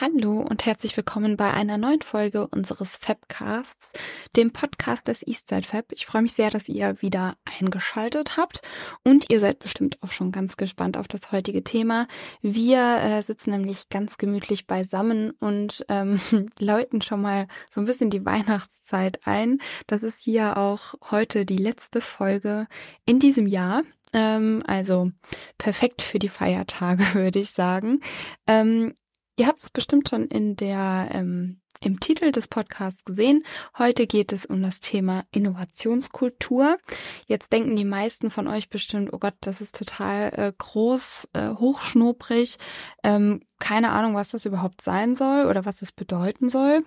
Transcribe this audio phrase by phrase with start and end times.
[0.00, 3.92] Hallo und herzlich willkommen bei einer neuen Folge unseres Fabcasts,
[4.34, 5.92] dem Podcast des Eastside Fab.
[5.92, 8.60] Ich freue mich sehr, dass ihr wieder eingeschaltet habt
[9.04, 12.08] und ihr seid bestimmt auch schon ganz gespannt auf das heutige Thema.
[12.42, 16.20] Wir äh, sitzen nämlich ganz gemütlich beisammen und ähm,
[16.58, 19.60] läuten schon mal so ein bisschen die Weihnachtszeit ein.
[19.86, 22.66] Das ist hier auch heute die letzte Folge
[23.06, 25.12] in diesem Jahr ähm, also
[25.56, 28.00] perfekt für die Feiertage, würde ich sagen.
[28.48, 28.94] Ähm,
[29.36, 33.44] Ihr habt es bestimmt schon in der ähm, im Titel des Podcasts gesehen.
[33.76, 36.78] Heute geht es um das Thema Innovationskultur.
[37.26, 41.50] Jetzt denken die meisten von euch bestimmt, oh Gott, das ist total äh, groß, äh,
[41.50, 42.56] hochschnobrig.
[43.02, 46.84] Ähm, keine Ahnung, was das überhaupt sein soll oder was das bedeuten soll.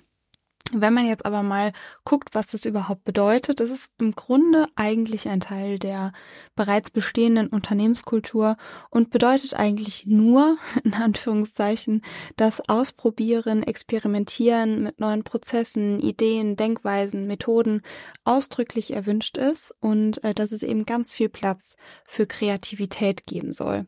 [0.73, 1.71] Wenn man jetzt aber mal
[2.03, 6.11] guckt, was das überhaupt bedeutet, das ist im Grunde eigentlich ein Teil der
[6.55, 8.57] bereits bestehenden Unternehmenskultur
[8.89, 12.01] und bedeutet eigentlich nur, in Anführungszeichen,
[12.35, 17.81] das Ausprobieren, Experimentieren mit neuen Prozessen, Ideen, Denkweisen, Methoden
[18.25, 23.85] ausdrücklich erwünscht ist und äh, dass es eben ganz viel Platz für Kreativität geben soll.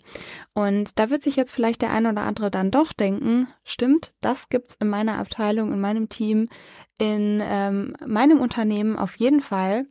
[0.53, 4.49] Und da wird sich jetzt vielleicht der eine oder andere dann doch denken, stimmt, das
[4.49, 6.47] gibt's in meiner Abteilung, in meinem Team,
[6.97, 9.85] in ähm, meinem Unternehmen auf jeden Fall.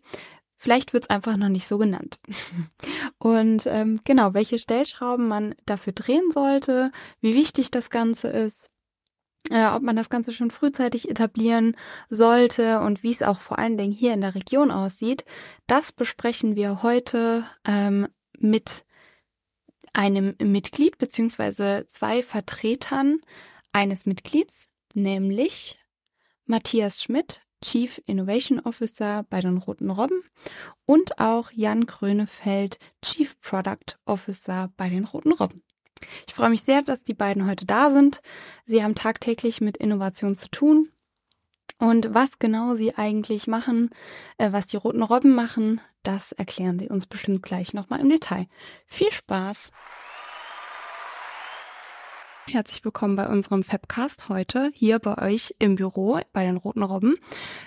[0.57, 2.19] Vielleicht wird es einfach noch nicht so genannt.
[3.19, 6.91] Und ähm, genau, welche Stellschrauben man dafür drehen sollte,
[7.21, 8.71] wie wichtig das Ganze ist,
[9.51, 11.77] äh, ob man das Ganze schon frühzeitig etablieren
[12.11, 15.25] sollte und wie es auch vor allen Dingen hier in der Region aussieht,
[15.67, 18.85] das besprechen wir heute ähm, mit
[19.93, 23.21] einem Mitglied beziehungsweise zwei Vertretern
[23.73, 25.79] eines Mitglieds, nämlich
[26.49, 30.23] Matthias Schmidt, Chief Innovation Officer bei den Roten Robben
[30.87, 35.63] und auch Jan Grönefeld, Chief Product Officer bei den Roten Robben.
[36.27, 38.23] Ich freue mich sehr, dass die beiden heute da sind.
[38.65, 40.91] Sie haben tagtäglich mit Innovation zu tun.
[41.79, 43.91] Und was genau sie eigentlich machen,
[44.39, 48.47] äh, was die Roten Robben machen, das erklären sie uns bestimmt gleich nochmal im Detail.
[48.87, 49.71] Viel Spaß!
[52.51, 57.17] Herzlich willkommen bei unserem Fabcast heute hier bei euch im Büro bei den Roten Robben.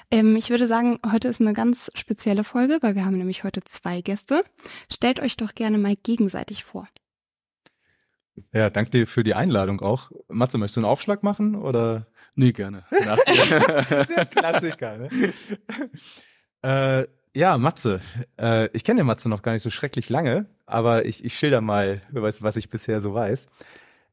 [0.09, 3.61] Ähm, ich würde sagen, heute ist eine ganz spezielle Folge, weil wir haben nämlich heute
[3.63, 4.43] zwei Gäste.
[4.91, 6.87] Stellt euch doch gerne mal gegenseitig vor.
[8.53, 10.09] Ja, danke dir für die Einladung auch.
[10.29, 12.07] Matze, möchtest du einen Aufschlag machen oder?
[12.33, 12.83] Nee, gerne.
[12.91, 15.33] Der Klassiker, ne?
[16.63, 18.01] äh, ja, Matze.
[18.39, 21.61] Äh, ich kenne den Matze noch gar nicht so schrecklich lange, aber ich, ich schilder
[21.61, 23.47] mal, was, was ich bisher so weiß.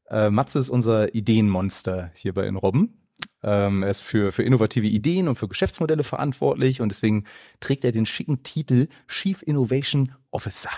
[0.09, 2.99] Äh, Matze ist unser Ideenmonster hier bei Robben.
[3.43, 7.25] Ähm, er ist für, für innovative Ideen und für Geschäftsmodelle verantwortlich und deswegen
[7.59, 10.71] trägt er den schicken Titel Chief Innovation Officer.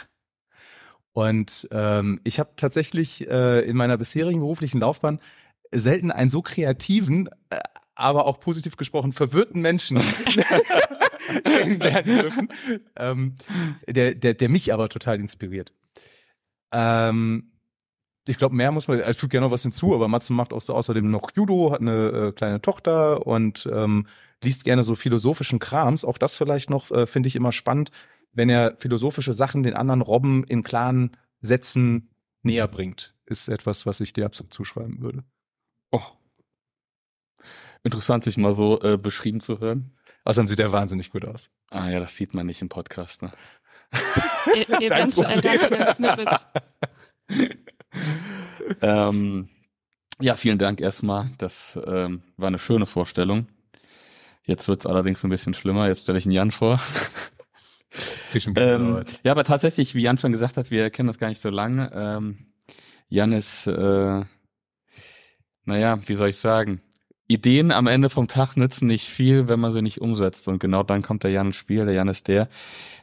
[1.14, 5.19] Und ähm, ich habe tatsächlich äh, in meiner bisherigen beruflichen Laufbahn
[5.72, 7.59] selten einen so kreativen, äh,
[7.96, 10.00] aber auch positiv gesprochen verwirrten Menschen
[11.44, 12.48] kennenlernen dürfen,
[12.98, 13.36] ähm,
[13.88, 15.74] der, der, der mich aber total inspiriert.
[16.72, 17.50] Ähm,
[18.28, 20.62] ich glaube, mehr muss man, ich füge gerne noch was hinzu, aber Matze macht auch
[20.62, 24.06] so außerdem noch Judo, hat eine äh, kleine Tochter und ähm,
[24.44, 26.06] liest gerne so philosophischen Krams.
[26.06, 27.92] Auch das vielleicht noch, äh, finde ich immer spannend,
[28.31, 32.10] wenn er philosophische Sachen den anderen Robben in klaren Sätzen
[32.44, 33.16] näher bringt.
[33.26, 35.24] Ist etwas, was ich dir absolut zuschreiben würde.
[35.92, 36.02] Oh.
[37.84, 39.98] Interessant, sich mal so äh, beschrieben zu hören.
[40.26, 41.50] Außerdem sieht er wahnsinnig gut aus.
[41.70, 43.34] Ah ja, das sieht man nicht im Podcast, ne?
[44.80, 46.48] Eventuell danke Snippets.
[48.81, 49.50] ähm,
[50.19, 51.29] ja, vielen Dank erstmal.
[51.38, 53.47] Das ähm, war eine schöne Vorstellung.
[54.44, 55.88] Jetzt wird's allerdings ein bisschen schlimmer.
[55.88, 56.80] Jetzt stelle ich einen Jan vor.
[58.56, 61.50] ähm, ja, aber tatsächlich, wie Jan schon gesagt hat, wir kennen das gar nicht so
[61.50, 61.91] lange.
[61.94, 62.47] Ähm,
[63.09, 64.24] Jan ist, äh,
[65.66, 66.81] naja, wie soll ich sagen?
[67.28, 70.47] Ideen am Ende vom Tag nützen nicht viel, wenn man sie nicht umsetzt.
[70.47, 71.85] Und genau dann kommt der Jan ins Spiel.
[71.85, 72.50] Der Jan ist der,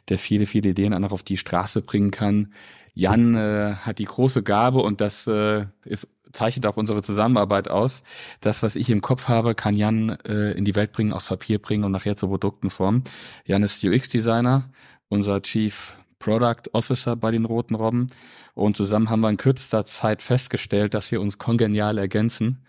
[0.07, 2.53] der viele, viele Ideen einfach auf die Straße bringen kann,
[2.93, 8.03] Jan äh, hat die große Gabe und das äh, ist, zeichnet auch unsere Zusammenarbeit aus.
[8.41, 11.59] Das, was ich im Kopf habe, kann Jan äh, in die Welt bringen, aufs Papier
[11.59, 13.03] bringen und nachher zu Produkten formen.
[13.45, 14.69] Jan ist UX-Designer,
[15.07, 18.07] unser Chief Product Officer bei den Roten Robben.
[18.53, 22.65] Und zusammen haben wir in kürzester Zeit festgestellt, dass wir uns kongenial ergänzen.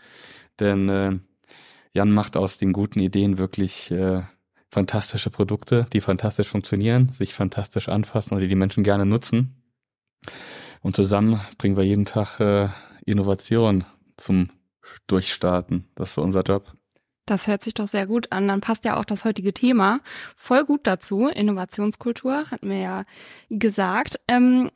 [0.60, 1.18] Denn äh,
[1.92, 4.22] Jan macht aus den guten Ideen wirklich äh,
[4.70, 9.59] fantastische Produkte, die fantastisch funktionieren, sich fantastisch anfassen und die die Menschen gerne nutzen.
[10.82, 12.68] Und zusammen bringen wir jeden Tag äh,
[13.04, 13.84] Innovation
[14.16, 14.50] zum
[15.06, 15.88] Durchstarten.
[15.94, 16.72] Das ist so unser Job.
[17.26, 18.48] Das hört sich doch sehr gut an.
[18.48, 20.00] Dann passt ja auch das heutige Thema
[20.34, 21.28] voll gut dazu.
[21.28, 23.04] Innovationskultur, hatten wir ja
[23.50, 24.18] gesagt.
[24.26, 24.70] Ähm,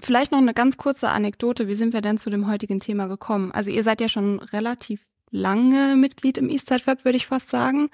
[0.00, 1.66] vielleicht noch eine ganz kurze Anekdote.
[1.66, 3.52] Wie sind wir denn zu dem heutigen Thema gekommen?
[3.52, 7.88] Also ihr seid ja schon relativ lange Mitglied im Eastside Web, würde ich fast sagen.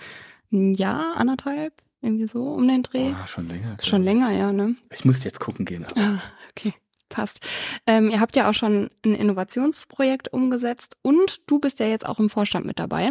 [0.53, 3.13] Ein Jahr, anderthalb, irgendwie so um den Dreh.
[3.13, 3.77] Oh, schon länger.
[3.81, 4.75] Schon länger, ja, ne?
[4.93, 5.85] Ich muss jetzt gucken gehen.
[5.85, 6.01] Aber.
[6.01, 6.75] Ah, okay,
[7.11, 7.47] passt.
[7.87, 12.19] Ähm, ihr habt ja auch schon ein Innovationsprojekt umgesetzt und du bist ja jetzt auch
[12.19, 13.11] im Vorstand mit dabei.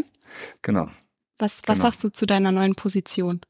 [0.64, 0.88] Genau.
[1.38, 1.88] Was, was Genau.
[1.90, 3.42] sagst du zu deiner neuen Position?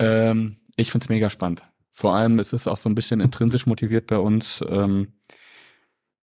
[0.00, 1.62] Ähm, ich find's mega spannend.
[1.92, 5.12] Vor allem es ist auch so ein bisschen intrinsisch motiviert bei uns, ähm,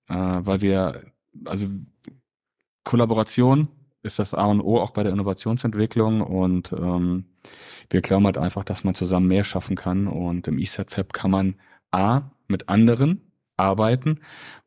[0.08, 1.06] äh, weil wir,
[1.46, 1.68] also
[2.84, 3.68] Kollaboration
[4.04, 7.26] ist das A und O auch bei der Innovationsentwicklung und ähm,
[7.90, 11.32] wir glauben halt einfach, dass man zusammen mehr schaffen kann und im ESAT Fab kann
[11.32, 11.56] man
[11.92, 13.22] A mit anderen
[13.58, 14.20] arbeiten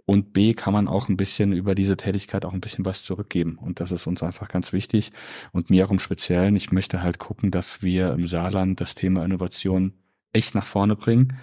[0.08, 3.58] und B kann man auch ein bisschen über diese Tätigkeit auch ein bisschen was zurückgeben
[3.60, 5.12] und das ist uns einfach ganz wichtig
[5.52, 9.24] und mir auch im Speziellen, ich möchte halt gucken, dass wir im Saarland das Thema
[9.24, 9.92] Innovation
[10.32, 11.36] echt nach vorne bringen.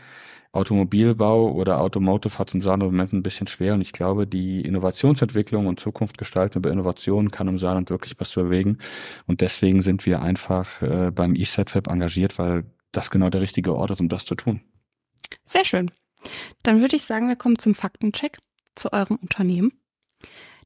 [0.51, 4.25] Automobilbau oder Automotive hat es im Saarland im Moment ein bisschen schwer und ich glaube,
[4.25, 8.77] die Innovationsentwicklung und Zukunft gestalten über Innovation kann im Saarland wirklich was bewegen
[9.27, 12.63] und deswegen sind wir einfach äh, beim ESET-Web engagiert, weil
[12.93, 14.61] das genau der richtige Ort ist, um das zu tun.
[15.43, 15.91] Sehr schön.
[16.63, 18.37] Dann würde ich sagen, wir kommen zum Faktencheck
[18.75, 19.71] zu eurem Unternehmen.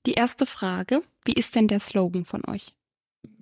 [0.06, 2.74] Die erste Frage, wie ist denn der Slogan von euch?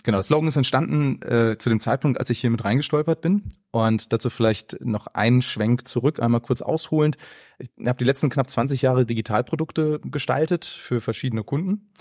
[0.03, 3.43] Genau, das Slogan ist entstanden äh, zu dem Zeitpunkt, als ich hier mit reingestolpert bin.
[3.71, 7.17] Und dazu vielleicht noch einen Schwenk zurück, einmal kurz ausholend.
[7.59, 11.91] Ich habe die letzten knapp 20 Jahre Digitalprodukte gestaltet für verschiedene Kunden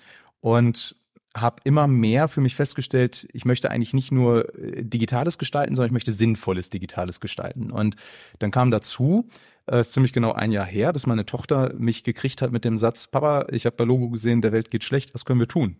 [0.40, 0.96] und
[1.36, 5.88] habe immer mehr für mich festgestellt, ich möchte eigentlich nicht nur äh, Digitales gestalten, sondern
[5.88, 7.70] ich möchte sinnvolles Digitales gestalten.
[7.70, 7.96] Und
[8.38, 9.28] dann kam dazu,
[9.66, 12.78] äh, ist ziemlich genau ein Jahr her, dass meine Tochter mich gekriegt hat mit dem
[12.78, 15.76] Satz, Papa, ich habe bei Logo gesehen, der Welt geht schlecht, was können wir tun?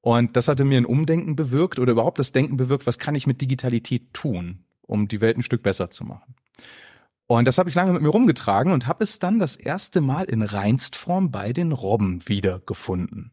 [0.00, 3.26] Und das hatte mir ein Umdenken bewirkt oder überhaupt das Denken bewirkt, was kann ich
[3.26, 6.34] mit Digitalität tun, um die Welt ein Stück besser zu machen.
[7.26, 10.24] Und das habe ich lange mit mir rumgetragen und habe es dann das erste Mal
[10.24, 13.32] in Reinstform bei den Robben wiedergefunden.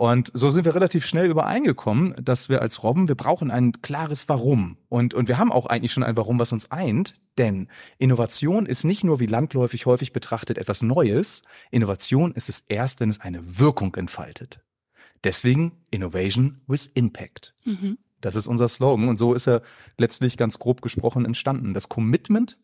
[0.00, 4.30] Und so sind wir relativ schnell übereingekommen, dass wir als Robben, wir brauchen ein klares
[4.30, 4.78] Warum.
[4.88, 7.20] Und, und wir haben auch eigentlich schon ein Warum, was uns eint.
[7.36, 7.68] Denn
[7.98, 11.42] Innovation ist nicht nur wie landläufig häufig betrachtet etwas Neues.
[11.70, 14.60] Innovation ist es erst, wenn es eine Wirkung entfaltet.
[15.22, 17.54] Deswegen Innovation with Impact.
[17.66, 17.98] Mhm.
[18.22, 19.60] Das ist unser Slogan und so ist er
[19.98, 21.74] letztlich ganz grob gesprochen entstanden.
[21.74, 22.56] Das Commitment,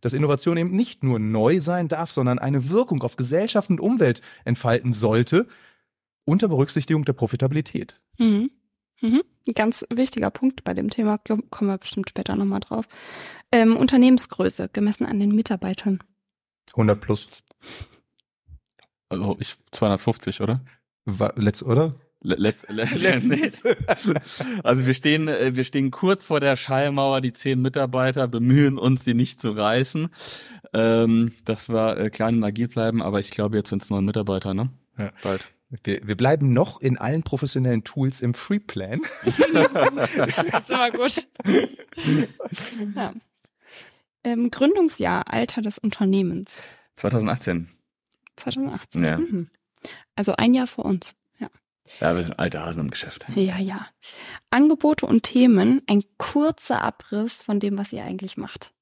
[0.00, 4.22] dass Innovation eben nicht nur neu sein darf, sondern eine Wirkung auf Gesellschaft und Umwelt
[4.44, 5.48] entfalten sollte,
[6.24, 8.00] unter Berücksichtigung der Profitabilität.
[8.18, 8.50] Mhm.
[9.00, 9.22] Mhm.
[9.54, 12.86] Ganz wichtiger Punkt bei dem Thema, kommen wir bestimmt später nochmal drauf.
[13.52, 16.02] Ähm, Unternehmensgröße, gemessen an den Mitarbeitern.
[16.72, 17.44] 100 plus.
[19.08, 20.64] Also ich 250, oder?
[21.04, 21.94] War, letzt, oder?
[22.24, 23.62] Le letz, le Letztens.
[24.64, 29.04] Also wir stehen, äh, wir stehen kurz vor der Schallmauer, die zehn Mitarbeiter bemühen uns,
[29.04, 30.08] sie nicht zu reißen.
[30.72, 34.06] Ähm, dass wir äh, klein und agil bleiben, aber ich glaube, jetzt sind es neun
[34.06, 34.70] Mitarbeiter, ne?
[34.96, 35.12] Ja.
[35.22, 35.53] Bald.
[35.82, 39.00] Wir, wir bleiben noch in allen professionellen Tools im Free Plan.
[39.24, 41.26] Das ist immer gut.
[42.94, 43.14] ja.
[44.24, 46.60] ähm, Gründungsjahr, Alter des Unternehmens.
[46.96, 47.70] 2018.
[48.36, 49.04] 2018.
[49.04, 49.18] Ja.
[49.18, 49.48] Mhm.
[50.16, 51.14] Also ein Jahr vor uns.
[51.38, 51.48] Ja.
[52.00, 53.26] Ja, wir sind alte Hasen im Geschäft.
[53.34, 53.86] Ja, ja.
[54.50, 58.72] Angebote und Themen, ein kurzer Abriss von dem, was ihr eigentlich macht.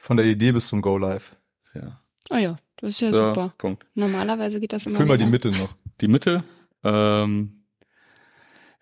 [0.00, 1.36] Von der Idee bis zum Go Live.
[1.74, 2.00] Ja.
[2.30, 3.54] Oh ja, das ist ja So, super.
[3.58, 3.86] Punkt.
[3.94, 4.96] Normalerweise geht das immer.
[4.96, 5.26] Füll mal die.
[5.26, 5.74] Mitte noch.
[6.00, 6.44] Die Mitte,
[6.84, 7.64] ähm,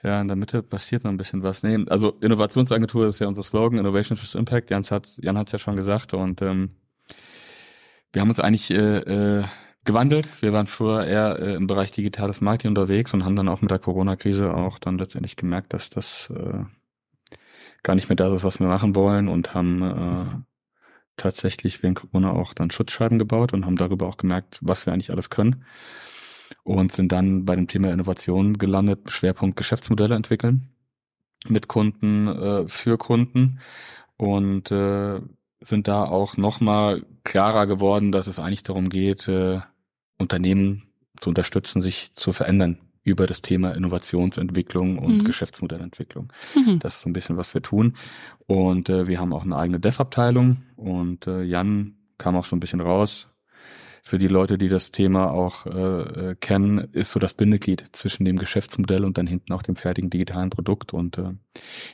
[0.03, 1.63] ja, in der Mitte passiert noch ein bisschen was.
[1.63, 4.71] Nee, also Innovationsagentur ist ja unser Slogan, Innovation with Impact.
[4.71, 6.71] Jan hat hat's ja schon gesagt und ähm,
[8.13, 9.45] wir haben uns eigentlich äh, äh,
[9.85, 10.43] gewandelt.
[10.43, 13.71] Wir waren früher eher äh, im Bereich digitales Marketing unterwegs und haben dann auch mit
[13.71, 16.65] der Corona-Krise auch dann letztendlich gemerkt, dass das äh,
[17.83, 20.27] gar nicht mehr das ist, was wir machen wollen und haben äh,
[21.17, 25.11] tatsächlich wegen Corona auch dann Schutzscheiben gebaut und haben darüber auch gemerkt, was wir eigentlich
[25.11, 25.65] alles können
[26.63, 30.69] und sind dann bei dem Thema Innovation gelandet, Schwerpunkt Geschäftsmodelle entwickeln
[31.49, 33.61] mit Kunden, äh, für Kunden
[34.17, 35.21] und äh,
[35.61, 39.61] sind da auch nochmal klarer geworden, dass es eigentlich darum geht, äh,
[40.19, 40.85] Unternehmen
[41.21, 45.25] zu unterstützen, sich zu verändern über das Thema Innovationsentwicklung und Mhm.
[45.25, 46.33] Geschäftsmodellentwicklung.
[46.55, 46.79] Mhm.
[46.79, 47.95] Das ist so ein bisschen, was wir tun.
[48.47, 52.61] Und äh, wir haben auch eine eigene Dev-Abteilung und äh, Jan kam auch so ein
[52.61, 53.29] bisschen raus.
[54.07, 58.27] Für die Leute, die das Thema auch äh, äh, kennen, ist so das Bindeglied zwischen
[58.27, 60.93] dem Geschäftsmodell und dann hinten auch dem fertigen digitalen Produkt.
[60.93, 61.31] Und äh,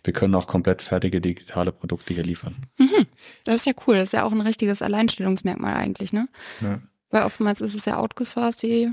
[0.02, 2.66] wir können auch komplett fertige digitale Produkte hier liefern.
[2.78, 3.06] Mhm.
[3.44, 3.94] Das ist ja cool.
[3.94, 6.28] Das ist ja auch ein richtiges Alleinstellungsmerkmal eigentlich, ne?
[6.60, 6.80] Ja.
[7.10, 8.90] Weil oftmals ist es ja outgesourced, die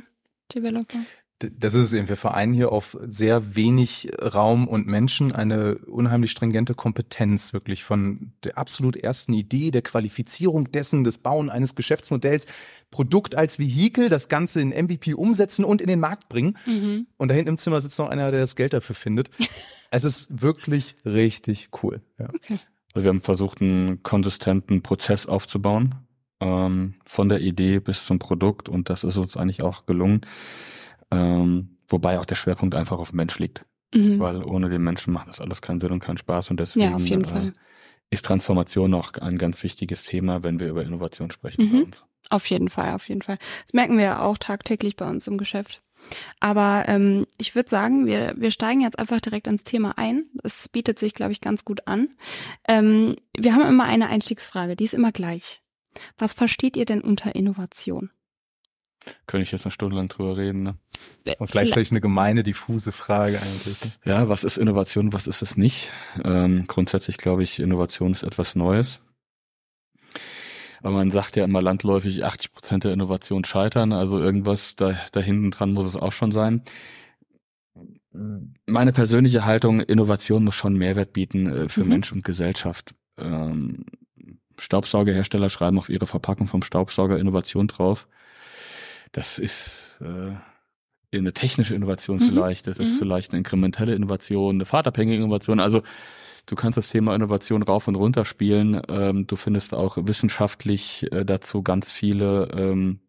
[0.53, 0.99] Developer.
[1.39, 2.09] Das ist es eben.
[2.09, 8.33] Wir vereinen hier auf sehr wenig Raum und Menschen eine unheimlich stringente Kompetenz, wirklich von
[8.43, 12.47] der absolut ersten Idee, der Qualifizierung dessen, des Bauen eines Geschäftsmodells,
[12.89, 16.57] Produkt als Vehikel, das Ganze in MVP umsetzen und in den Markt bringen.
[16.65, 17.07] Mhm.
[17.17, 19.29] Und da hinten im Zimmer sitzt noch einer, der das Geld dafür findet.
[19.91, 22.01] es ist wirklich richtig cool.
[22.19, 22.29] Ja.
[22.33, 22.59] Okay.
[22.93, 25.95] Also wir haben versucht, einen konsistenten Prozess aufzubauen,
[26.39, 30.21] ähm, von der Idee bis zum Produkt und das ist uns eigentlich auch gelungen.
[31.11, 33.65] Ähm, wobei auch der Schwerpunkt einfach auf Mensch liegt.
[33.93, 34.19] Mhm.
[34.19, 36.49] Weil ohne den Menschen macht das alles keinen Sinn und keinen Spaß.
[36.49, 37.53] Und deswegen ja, auf jeden äh, Fall.
[38.09, 41.91] ist Transformation auch ein ganz wichtiges Thema, wenn wir über Innovation sprechen mhm.
[42.29, 43.37] Auf jeden Fall, auf jeden Fall.
[43.63, 45.81] Das merken wir ja auch tagtäglich bei uns im Geschäft.
[46.39, 50.25] Aber ähm, ich würde sagen, wir, wir steigen jetzt einfach direkt ins Thema ein.
[50.43, 52.09] Es bietet sich, glaube ich, ganz gut an.
[52.67, 55.61] Ähm, wir haben immer eine Einstiegsfrage, die ist immer gleich.
[56.17, 58.11] Was versteht ihr denn unter Innovation?
[59.25, 60.63] Könnte ich jetzt eine Stunde lang drüber reden.
[60.63, 60.75] Ne?
[61.39, 63.83] Und gleichzeitig eine gemeine, diffuse Frage eigentlich.
[63.83, 63.91] Ne?
[64.05, 65.91] Ja, was ist Innovation, was ist es nicht?
[66.23, 69.01] Ähm, grundsätzlich glaube ich, Innovation ist etwas Neues.
[70.81, 75.19] Aber man sagt ja immer landläufig, 80 Prozent der Innovation scheitern, also irgendwas da, da
[75.19, 76.61] hinten dran muss es auch schon sein.
[78.65, 81.89] Meine persönliche Haltung, Innovation muss schon Mehrwert bieten äh, für mhm.
[81.89, 82.95] Mensch und Gesellschaft.
[83.17, 83.85] Ähm,
[84.59, 88.07] Staubsaugerhersteller schreiben auf ihre Verpackung vom Staubsauger Innovation drauf
[89.11, 90.35] das ist äh,
[91.15, 92.23] eine technische Innovation mhm.
[92.29, 92.99] vielleicht, das ist mhm.
[92.99, 95.59] vielleicht eine inkrementelle Innovation, eine fahrtabhängige Innovation.
[95.59, 95.83] Also
[96.45, 98.81] du kannst das Thema Innovation rauf und runter spielen.
[98.89, 102.99] Ähm, du findest auch wissenschaftlich äh, dazu ganz viele ähm,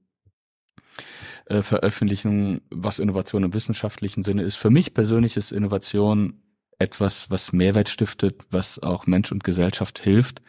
[1.47, 4.57] äh, Veröffentlichungen, was Innovation im wissenschaftlichen Sinne ist.
[4.57, 6.43] Für mich persönlich ist Innovation
[6.79, 10.43] etwas, was Mehrwert stiftet, was auch Mensch und Gesellschaft hilft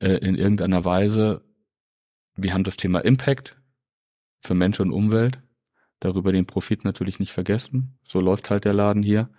[0.00, 1.42] äh, in irgendeiner Weise.
[2.34, 3.56] Wir haben das Thema Impact,
[4.42, 5.40] für Mensch und Umwelt.
[6.00, 7.98] Darüber den Profit natürlich nicht vergessen.
[8.06, 9.30] So läuft halt der Laden hier.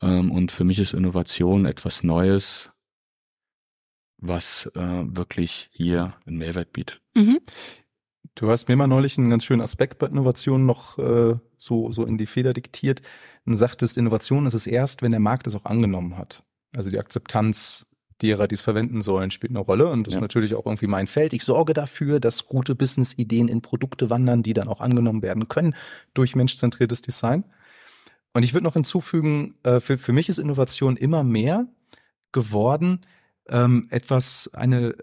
[0.00, 2.70] Ähm, und für mich ist Innovation etwas Neues,
[4.18, 7.00] was äh, wirklich hier einen Mehrwert bietet.
[7.14, 7.40] Mhm.
[8.36, 12.06] Du hast mir mal neulich einen ganz schönen Aspekt bei Innovation noch äh, so, so
[12.06, 13.02] in die Feder diktiert.
[13.44, 16.44] Du sagtest, Innovation ist es erst, wenn der Markt es auch angenommen hat.
[16.74, 17.86] Also die Akzeptanz
[18.22, 19.88] derer, die es verwenden sollen, spielt eine Rolle.
[19.88, 20.18] Und das ja.
[20.18, 21.32] ist natürlich auch irgendwie mein Feld.
[21.32, 25.74] Ich sorge dafür, dass gute Business-Ideen in Produkte wandern, die dann auch angenommen werden können
[26.14, 27.44] durch menschzentriertes Design.
[28.32, 31.66] Und ich würde noch hinzufügen, äh, für, für mich ist Innovation immer mehr
[32.32, 33.00] geworden,
[33.48, 34.94] ähm, etwas, eine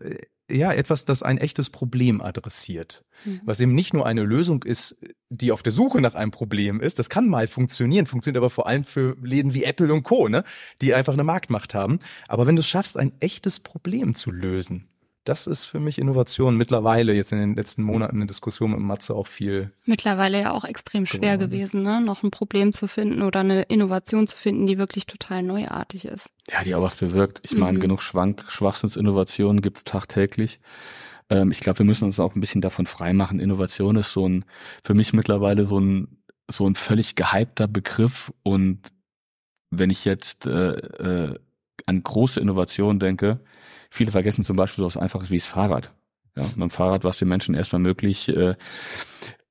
[0.50, 3.04] ja, etwas, das ein echtes Problem adressiert.
[3.26, 3.42] Mhm.
[3.44, 4.96] Was eben nicht nur eine Lösung ist,
[5.30, 7.00] die auf der Suche nach einem Problem ist.
[7.00, 10.44] Das kann mal funktionieren, funktioniert aber vor allem für Läden wie Apple und Co., ne?
[10.82, 12.00] die einfach eine Marktmacht haben.
[12.28, 14.88] Aber wenn du es schaffst, ein echtes Problem zu lösen,
[15.28, 18.80] das ist für mich Innovation mittlerweile jetzt in den letzten Monaten in der Diskussion mit
[18.80, 19.72] Matze auch viel.
[19.86, 21.52] Mittlerweile ja auch extrem schwer geworden.
[21.52, 22.02] gewesen, ne?
[22.02, 26.32] noch ein Problem zu finden oder eine Innovation zu finden, die wirklich total neuartig ist.
[26.50, 27.42] Ja, die auch was bewirkt.
[27.44, 27.60] Ich mhm.
[27.60, 30.60] meine, genug Schwank Schwachsinnsinnovationen gibt's tagtäglich.
[31.30, 33.40] Ähm, ich glaube, wir müssen uns auch ein bisschen davon freimachen.
[33.40, 34.46] Innovation ist so ein,
[34.84, 38.80] für mich mittlerweile so ein, so ein völlig gehypter Begriff und
[39.70, 41.36] wenn ich jetzt äh, äh,
[41.86, 43.42] an große Innovationen denke,
[43.90, 45.94] Viele vergessen zum Beispiel so was Einfaches wie das Fahrrad.
[46.36, 48.56] Ja, beim Fahrrad war es den Menschen erstmal möglich, äh,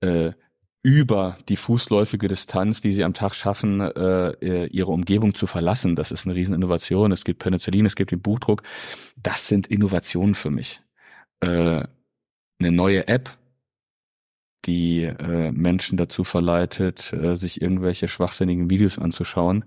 [0.01, 0.33] äh,
[0.87, 5.97] über die fußläufige Distanz, die sie am Tag schaffen, äh, äh, ihre Umgebung zu verlassen.
[5.97, 7.11] Das ist eine Rieseninnovation.
[7.11, 8.63] Es gibt Penicillin, es gibt den Buchdruck.
[9.17, 10.81] Das sind Innovationen für mich.
[11.41, 11.83] Äh,
[12.59, 13.37] eine neue App,
[14.65, 19.65] die äh, Menschen dazu verleitet, äh, sich irgendwelche schwachsinnigen Videos anzuschauen,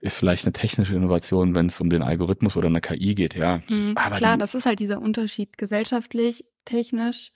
[0.00, 3.60] ist vielleicht eine technische Innovation, wenn es um den Algorithmus oder eine KI geht, ja.
[3.68, 7.32] Mhm, klar, die, das ist halt dieser Unterschied gesellschaftlich, technisch,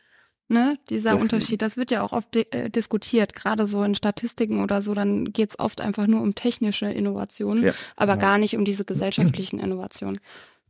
[0.48, 0.78] ne?
[0.88, 4.80] Dieser das Unterschied, das wird ja auch oft äh, diskutiert, gerade so in Statistiken oder
[4.80, 8.18] so, dann geht es oft einfach nur um technische Innovationen, ja, aber ja.
[8.18, 10.18] gar nicht um diese gesellschaftlichen Innovationen.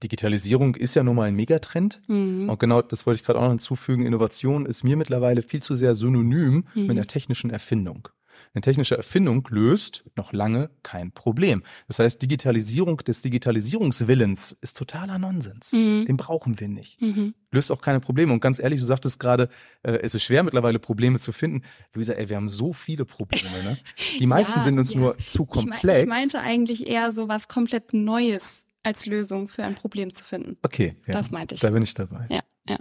[0.03, 2.01] Digitalisierung ist ja nun mal ein Megatrend.
[2.09, 2.49] Mhm.
[2.49, 4.05] Und genau das wollte ich gerade auch noch hinzufügen.
[4.05, 6.83] Innovation ist mir mittlerweile viel zu sehr synonym mhm.
[6.83, 8.09] mit einer technischen Erfindung.
[8.53, 11.62] Eine technische Erfindung löst noch lange kein Problem.
[11.88, 15.73] Das heißt, Digitalisierung des Digitalisierungswillens ist totaler Nonsens.
[15.73, 16.05] Mhm.
[16.07, 17.00] Den brauchen wir nicht.
[17.00, 17.35] Mhm.
[17.50, 18.33] Löst auch keine Probleme.
[18.33, 19.49] Und ganz ehrlich, du sagtest gerade,
[19.83, 21.62] äh, es ist schwer mittlerweile Probleme zu finden.
[21.95, 23.62] Luisa, ey, wir haben so viele Probleme.
[23.62, 23.79] Ne?
[24.19, 25.00] Die meisten ja, sind uns ja.
[25.00, 26.03] nur zu komplex.
[26.03, 30.59] Ich, meinte eigentlich eher so was komplett Neues als Lösung für ein Problem zu finden.
[30.62, 31.61] Okay, ja, das meinte ich.
[31.61, 32.26] Da bin ich dabei.
[32.31, 32.79] Ja, ja.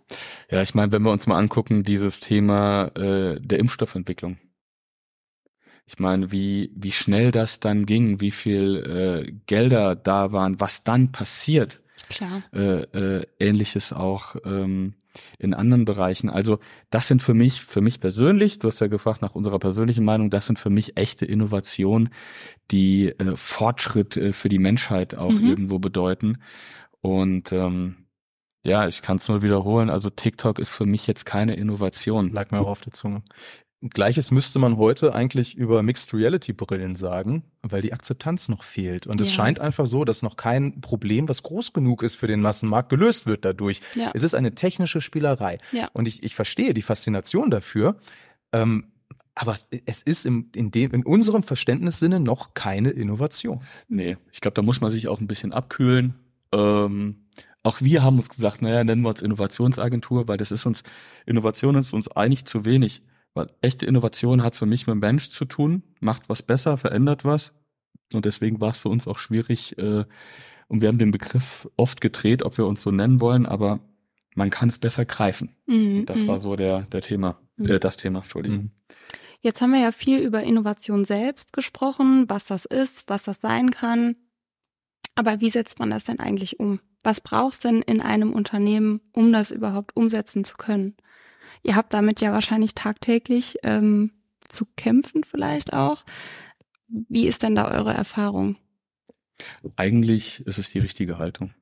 [0.52, 4.38] Ja, ich meine, wenn wir uns mal angucken, dieses Thema äh, der Impfstoffentwicklung.
[5.86, 10.84] Ich meine, wie, wie schnell das dann ging, wie viel äh, Gelder da waren, was
[10.84, 11.82] dann passiert.
[12.10, 12.44] Klar.
[12.54, 14.96] Äh, äh, Ähnliches auch ähm,
[15.38, 16.30] in anderen Bereichen.
[16.30, 16.60] Also
[16.90, 20.30] das sind für mich, für mich persönlich, du hast ja gefragt nach unserer persönlichen Meinung,
[20.30, 22.10] das sind für mich echte Innovationen,
[22.72, 25.46] die äh, Fortschritt äh, für die Menschheit auch mhm.
[25.46, 26.38] irgendwo bedeuten.
[27.02, 28.04] Und ähm,
[28.64, 29.90] ja, ich kann es nur wiederholen.
[29.90, 32.32] Also TikTok ist für mich jetzt keine Innovation.
[32.32, 33.24] Lag mir auch auf der Zunge.
[33.90, 39.08] Gleiches müsste man heute eigentlich über Mixed Reality Brillen sagen, weil die Akzeptanz noch fehlt.
[39.08, 39.36] Und es ja.
[39.36, 43.26] scheint einfach so, dass noch kein Problem, was groß genug ist für den Massenmarkt, gelöst
[43.26, 43.82] wird dadurch.
[43.96, 44.12] Ja.
[44.14, 45.58] Es ist eine technische Spielerei.
[45.74, 45.90] Ja.
[45.92, 47.98] Und ich, ich verstehe die Faszination dafür.
[48.54, 48.86] Ähm,
[49.36, 53.62] aber es ist im, in, dem, in unserem Verständnissinne noch keine Innovation.
[53.90, 56.14] Nee, ich glaube, da muss man sich auch ein bisschen abkühlen.
[56.54, 57.18] Ähm,
[57.64, 60.84] auch wir haben uns gesagt, naja, nennen wir uns Innovationsagentur, weil das ist uns,
[61.26, 63.02] Innovation ist uns eigentlich zu wenig.
[63.34, 67.52] Weil echte Innovation hat für mich mit Mensch zu tun, macht was besser, verändert was.
[68.14, 70.06] Und deswegen war es für uns auch schwierig, äh,
[70.68, 73.80] und wir haben den Begriff oft gedreht, ob wir uns so nennen wollen, aber
[74.36, 75.56] man kann es besser greifen.
[75.68, 76.42] Mhm, das war mhm.
[76.42, 77.70] so der, der Thema, mhm.
[77.70, 78.58] äh, das Thema, Entschuldigung.
[78.58, 78.72] Mhm.
[79.42, 83.72] Jetzt haben wir ja viel über Innovation selbst gesprochen, was das ist, was das sein
[83.72, 84.16] kann.
[85.16, 86.80] Aber wie setzt man das denn eigentlich um?
[87.04, 90.96] Was brauchst denn in einem Unternehmen, um das überhaupt umsetzen zu können?
[91.64, 94.12] Ihr habt damit ja wahrscheinlich tagtäglich ähm,
[94.48, 96.04] zu kämpfen vielleicht auch.
[96.88, 98.58] Wie ist denn da eure Erfahrung?
[99.76, 101.54] Eigentlich ist es die richtige Haltung.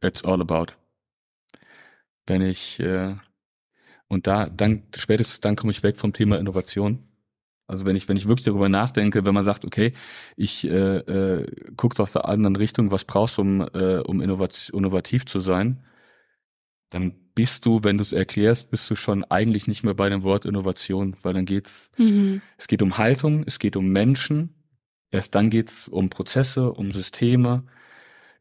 [0.00, 0.72] It's all about.
[2.26, 3.14] Wenn ich äh,
[4.08, 7.12] und da dann spätestens dann komme ich weg vom Thema Innovation
[7.72, 9.94] also wenn ich, wenn ich wirklich darüber nachdenke, wenn man sagt, okay,
[10.36, 15.24] ich äh, äh, guck's aus der anderen Richtung, was brauchst du, um, äh, um innovativ
[15.24, 15.82] zu sein,
[16.90, 20.22] dann bist du, wenn du es erklärst, bist du schon eigentlich nicht mehr bei dem
[20.22, 22.42] Wort Innovation, weil dann geht's, mhm.
[22.58, 24.54] es geht um Haltung, es geht um Menschen,
[25.10, 27.64] erst dann geht's um Prozesse, um Systeme,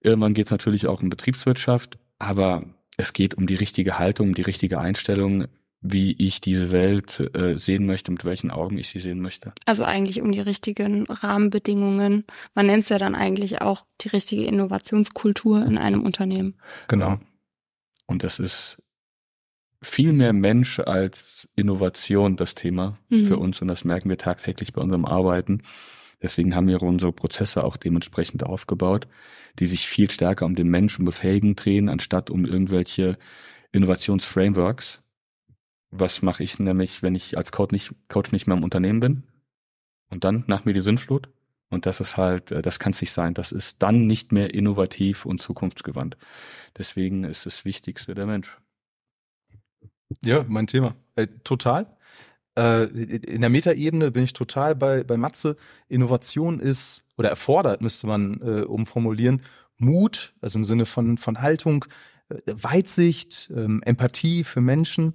[0.01, 2.65] irgendwann geht's natürlich auch um Betriebswirtschaft, aber
[2.97, 5.47] es geht um die richtige Haltung, um die richtige Einstellung,
[5.81, 9.53] wie ich diese Welt äh, sehen möchte, mit welchen Augen ich sie sehen möchte.
[9.65, 12.25] Also eigentlich um die richtigen Rahmenbedingungen.
[12.53, 16.55] Man nennt es ja dann eigentlich auch die richtige Innovationskultur in einem Unternehmen.
[16.87, 17.19] Genau.
[18.05, 18.77] Und das ist
[19.81, 23.25] viel mehr Mensch als Innovation das Thema mhm.
[23.25, 25.63] für uns und das merken wir tagtäglich bei unserem Arbeiten.
[26.21, 29.07] Deswegen haben wir unsere Prozesse auch dementsprechend aufgebaut,
[29.57, 33.17] die sich viel stärker um den Menschen befähigen drehen, anstatt um irgendwelche
[33.71, 35.01] Innovationsframeworks,
[35.91, 39.23] was mache ich nämlich, wenn ich als Coach nicht, Coach nicht mehr im Unternehmen bin?
[40.09, 41.29] Und dann nach mir die Sinnflut?
[41.69, 43.33] Und das ist halt, äh, das kann es nicht sein.
[43.33, 46.17] Das ist dann nicht mehr innovativ und zukunftsgewandt.
[46.77, 48.57] Deswegen ist das Wichtigste der Mensch.
[50.23, 50.95] Ja, mein Thema.
[51.15, 51.87] Äh, total.
[52.57, 55.55] Äh, in der Metaebene bin ich total bei, bei Matze.
[55.87, 59.41] Innovation ist oder erfordert, müsste man äh, umformulieren,
[59.77, 61.85] Mut, also im Sinne von, von Haltung,
[62.29, 65.13] äh, Weitsicht, ähm, Empathie für Menschen.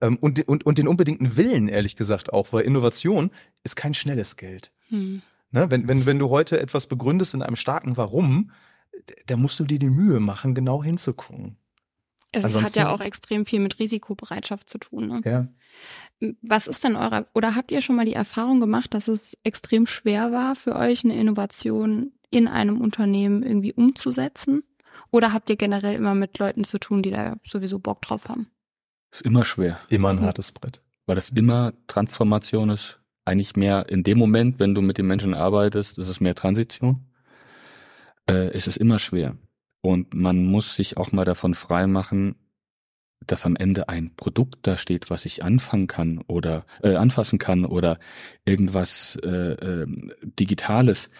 [0.00, 3.30] Ähm, und, und, und den unbedingten Willen, ehrlich gesagt, auch, weil Innovation
[3.62, 4.72] ist kein schnelles Geld.
[4.88, 5.22] Hm.
[5.50, 5.70] Ne?
[5.70, 8.50] Wenn, wenn, wenn du heute etwas begründest in einem starken Warum,
[9.26, 11.56] da musst du dir die Mühe machen, genau hinzugucken.
[12.32, 15.08] Es Ansonsten, hat ja auch extrem viel mit Risikobereitschaft zu tun.
[15.08, 15.20] Ne?
[15.24, 15.48] Ja.
[16.42, 19.86] Was ist denn eure, oder habt ihr schon mal die Erfahrung gemacht, dass es extrem
[19.86, 24.62] schwer war für euch, eine Innovation in einem Unternehmen irgendwie umzusetzen?
[25.10, 28.50] Oder habt ihr generell immer mit Leuten zu tun, die da sowieso Bock drauf haben?
[29.10, 29.80] Ist immer schwer.
[29.88, 30.82] Immer ein hartes Brett.
[31.06, 33.00] Weil das immer Transformation ist.
[33.24, 37.06] Eigentlich mehr in dem Moment, wenn du mit den Menschen arbeitest, ist es mehr Transition.
[38.26, 39.36] Äh, es ist immer schwer.
[39.80, 42.36] Und man muss sich auch mal davon freimachen,
[43.26, 47.64] dass am Ende ein Produkt da steht, was ich anfangen kann oder äh, anfassen kann
[47.64, 47.98] oder
[48.44, 49.86] irgendwas äh, äh,
[50.22, 51.10] Digitales.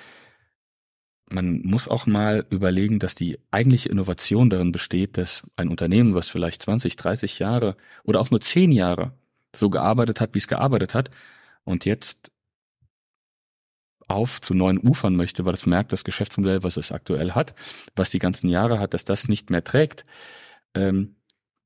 [1.30, 6.28] Man muss auch mal überlegen, dass die eigentliche Innovation darin besteht, dass ein Unternehmen, was
[6.28, 9.12] vielleicht 20, 30 Jahre oder auch nur 10 Jahre
[9.54, 11.10] so gearbeitet hat, wie es gearbeitet hat
[11.64, 12.30] und jetzt
[14.08, 17.54] auf zu neuen Ufern möchte, weil es merkt, das Geschäftsmodell, was es aktuell hat,
[17.94, 20.04] was die ganzen Jahre hat, dass das nicht mehr trägt,
[20.74, 21.16] ähm,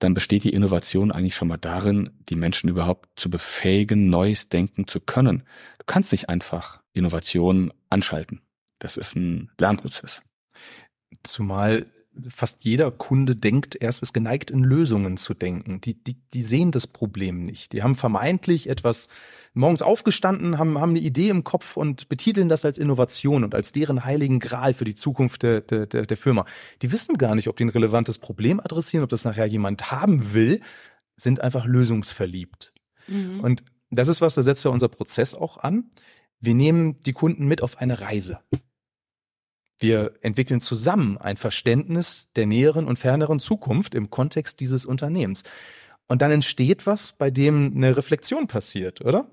[0.01, 4.89] dann besteht die Innovation eigentlich schon mal darin, die Menschen überhaupt zu befähigen, neues denken
[4.89, 5.45] zu können.
[5.79, 8.41] Du kannst nicht einfach Innovation anschalten.
[8.81, 10.21] Das ist ein Lernprozess.
[11.23, 11.87] Zumal
[12.29, 15.81] fast jeder Kunde denkt, er ist geneigt, in Lösungen zu denken.
[15.81, 17.73] Die, die, die sehen das Problem nicht.
[17.73, 19.09] Die haben vermeintlich etwas
[19.55, 23.73] morgens aufgestanden, haben, haben eine Idee im Kopf und betiteln das als Innovation und als
[23.73, 26.45] deren heiligen Gral für die Zukunft der, der, der Firma.
[26.83, 30.35] Die wissen gar nicht, ob die ein relevantes Problem adressieren, ob das nachher jemand haben
[30.35, 30.61] will,
[31.17, 32.73] sind einfach lösungsverliebt.
[33.07, 33.41] Mhm.
[33.41, 35.91] Und das ist was, da setzt ja unser Prozess auch an.
[36.41, 38.41] Wir nehmen die Kunden mit auf eine Reise
[39.83, 45.43] Wir entwickeln zusammen ein Verständnis der näheren und ferneren Zukunft im Kontext dieses Unternehmens.
[46.07, 49.27] Und dann entsteht was, bei dem eine Reflexion passiert, oder?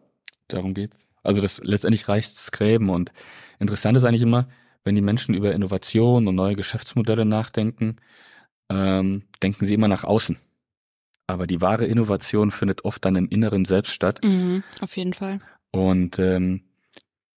[0.47, 0.97] Darum geht's.
[1.21, 3.11] Also das letztendlich reicht's Gräben und
[3.59, 4.47] interessant ist eigentlich immer,
[4.83, 7.97] wenn die Menschen über Innovation und neue Geschäftsmodelle nachdenken,
[8.71, 10.37] ähm, denken sie immer nach außen.
[11.27, 14.21] Aber die wahre Innovation findet oft dann im Inneren selbst statt.
[14.23, 15.41] Mhm, auf jeden Fall.
[15.69, 16.61] Und ähm,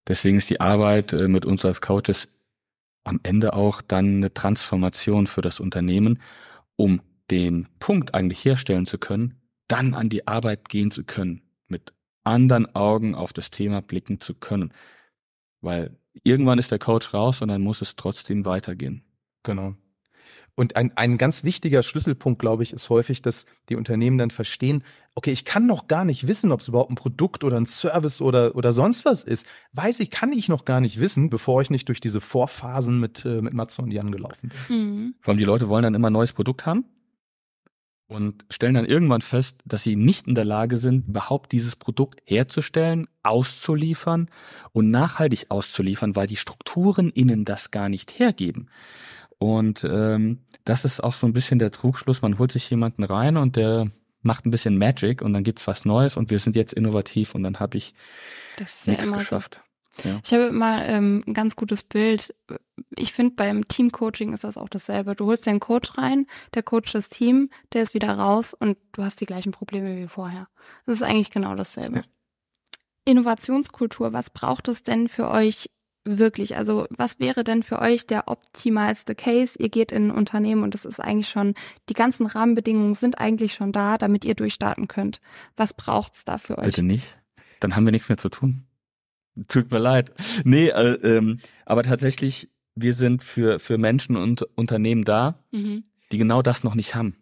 [0.07, 2.32] deswegen ist die Arbeit äh, mit uns als Coaches
[3.03, 6.19] am Ende auch dann eine Transformation für das Unternehmen,
[6.75, 11.93] um den Punkt eigentlich herstellen zu können, dann an die Arbeit gehen zu können, mit
[12.23, 14.73] anderen Augen auf das Thema blicken zu können.
[15.61, 19.03] Weil irgendwann ist der Coach raus und dann muss es trotzdem weitergehen.
[19.43, 19.75] Genau.
[20.55, 24.83] Und ein, ein ganz wichtiger Schlüsselpunkt, glaube ich, ist häufig, dass die Unternehmen dann verstehen,
[25.15, 28.21] okay, ich kann noch gar nicht wissen, ob es überhaupt ein Produkt oder ein Service
[28.21, 29.47] oder, oder sonst was ist.
[29.71, 33.25] Weiß ich, kann ich noch gar nicht wissen, bevor ich nicht durch diese Vorphasen mit,
[33.25, 34.77] äh, mit Matze und Jan gelaufen bin.
[34.77, 35.15] Mhm.
[35.21, 36.85] Vor allem die Leute wollen dann immer ein neues Produkt haben
[38.07, 42.21] und stellen dann irgendwann fest, dass sie nicht in der Lage sind, überhaupt dieses Produkt
[42.25, 44.29] herzustellen, auszuliefern
[44.71, 48.69] und nachhaltig auszuliefern, weil die Strukturen ihnen das gar nicht hergeben.
[49.43, 52.21] Und ähm, das ist auch so ein bisschen der Trugschluss.
[52.21, 55.83] Man holt sich jemanden rein und der macht ein bisschen Magic und dann gibt's was
[55.83, 57.93] Neues und wir sind jetzt innovativ und dann habe ich
[58.57, 59.59] Das ist ja geschafft.
[60.03, 60.13] Ja.
[60.13, 60.19] so.
[60.23, 62.33] Ich habe immer ähm, ein ganz gutes Bild.
[62.95, 65.13] Ich finde, beim Teamcoaching ist das auch dasselbe.
[65.13, 69.03] Du holst den Coach rein, der Coach das Team, der ist wieder raus und du
[69.03, 70.47] hast die gleichen Probleme wie vorher.
[70.85, 71.97] Das ist eigentlich genau dasselbe.
[71.97, 72.03] Ja.
[73.05, 75.69] Innovationskultur, was braucht es denn für euch
[76.05, 76.55] wirklich?
[76.57, 79.57] Also was wäre denn für euch der optimalste Case?
[79.59, 81.53] Ihr geht in ein Unternehmen und es ist eigentlich schon,
[81.89, 85.21] die ganzen Rahmenbedingungen sind eigentlich schon da, damit ihr durchstarten könnt.
[85.55, 86.65] Was braucht's da für euch?
[86.65, 87.17] Bitte nicht.
[87.59, 88.65] Dann haben wir nichts mehr zu tun.
[89.47, 90.11] Tut mir leid.
[90.43, 95.83] Nee, äh, ähm, aber tatsächlich, wir sind für, für Menschen und Unternehmen da, Mhm.
[96.11, 97.15] die genau das noch nicht haben.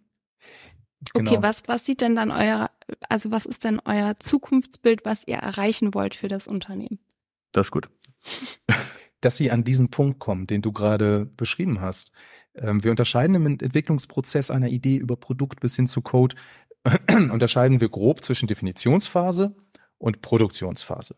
[1.15, 1.41] Okay, Genau.
[1.44, 2.70] was, was sieht denn dann euer,
[3.10, 7.00] also was ist denn euer Zukunftsbild, was ihr erreichen wollt für das Unternehmen?
[7.54, 7.89] Das ist gut.
[9.22, 12.12] Dass sie an diesen Punkt kommen, den du gerade beschrieben hast.
[12.56, 16.36] Ähm, wir unterscheiden im Entwicklungsprozess einer Idee über Produkt bis hin zu Code,
[17.32, 19.56] unterscheiden wir grob zwischen Definitionsphase
[20.00, 21.16] und Produktionsphase.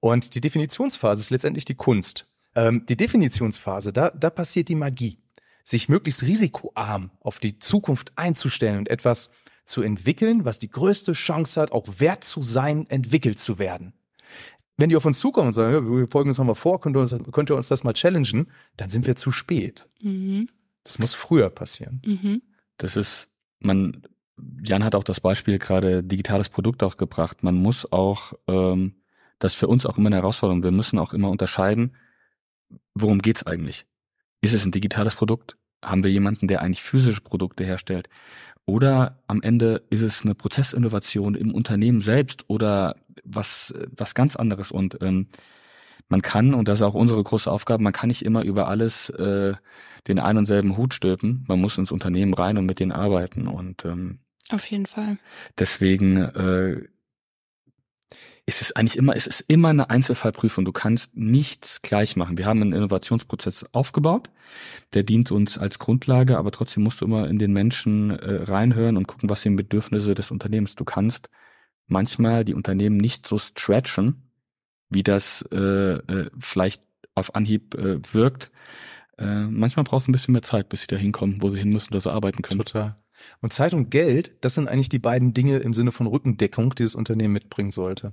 [0.00, 2.26] Und die Definitionsphase ist letztendlich die Kunst.
[2.54, 5.18] Ähm, die Definitionsphase, da, da passiert die Magie.
[5.62, 9.30] Sich möglichst risikoarm auf die Zukunft einzustellen und etwas
[9.64, 13.92] zu entwickeln, was die größte Chance hat, auch wert zu sein, entwickelt zu werden
[14.76, 17.00] wenn die auf uns zukommen und sagen, ja, wir folgen uns nochmal vor, könnt ihr,
[17.00, 19.88] uns, könnt ihr uns das mal challengen, dann sind wir zu spät.
[20.02, 20.48] Mhm.
[20.84, 22.02] Das muss früher passieren.
[22.04, 22.42] Mhm.
[22.76, 24.02] Das ist, man,
[24.62, 27.42] Jan hat auch das Beispiel gerade digitales Produkt auch gebracht.
[27.42, 28.96] Man muss auch, ähm,
[29.38, 30.62] das ist für uns auch immer eine Herausforderung.
[30.62, 31.96] Wir müssen auch immer unterscheiden,
[32.94, 33.86] worum geht's eigentlich?
[34.42, 35.56] Ist es ein digitales Produkt?
[35.82, 38.08] Haben wir jemanden, der eigentlich physische Produkte herstellt?
[38.66, 44.72] Oder am Ende ist es eine Prozessinnovation im Unternehmen selbst oder was, was ganz anderes.
[44.72, 45.28] Und ähm,
[46.08, 49.08] man kann, und das ist auch unsere große Aufgabe, man kann nicht immer über alles
[49.10, 49.54] äh,
[50.08, 51.44] den einen und selben Hut stülpen.
[51.48, 53.46] Man muss ins Unternehmen rein und mit denen arbeiten.
[53.46, 54.18] Und ähm,
[54.50, 55.18] Auf jeden Fall.
[55.58, 56.82] deswegen äh,
[58.46, 60.64] ist es eigentlich immer, es ist immer eine Einzelfallprüfung.
[60.64, 62.38] Du kannst nichts gleich machen.
[62.38, 64.30] Wir haben einen Innovationsprozess aufgebaut,
[64.94, 68.96] der dient uns als Grundlage, aber trotzdem musst du immer in den Menschen äh, reinhören
[68.96, 70.76] und gucken, was sind Bedürfnisse des Unternehmens.
[70.76, 71.28] Du kannst
[71.88, 74.30] manchmal die Unternehmen nicht so stretchen,
[74.90, 76.82] wie das äh, äh, vielleicht
[77.16, 78.52] auf Anhieb äh, wirkt.
[79.18, 81.70] Äh, manchmal brauchst du ein bisschen mehr Zeit, bis sie da hinkommen, wo sie hin
[81.70, 82.58] müssen, dass sie arbeiten können.
[82.58, 82.94] Total.
[83.40, 86.82] Und Zeit und Geld, das sind eigentlich die beiden Dinge im Sinne von Rückendeckung, die
[86.82, 88.12] das Unternehmen mitbringen sollte.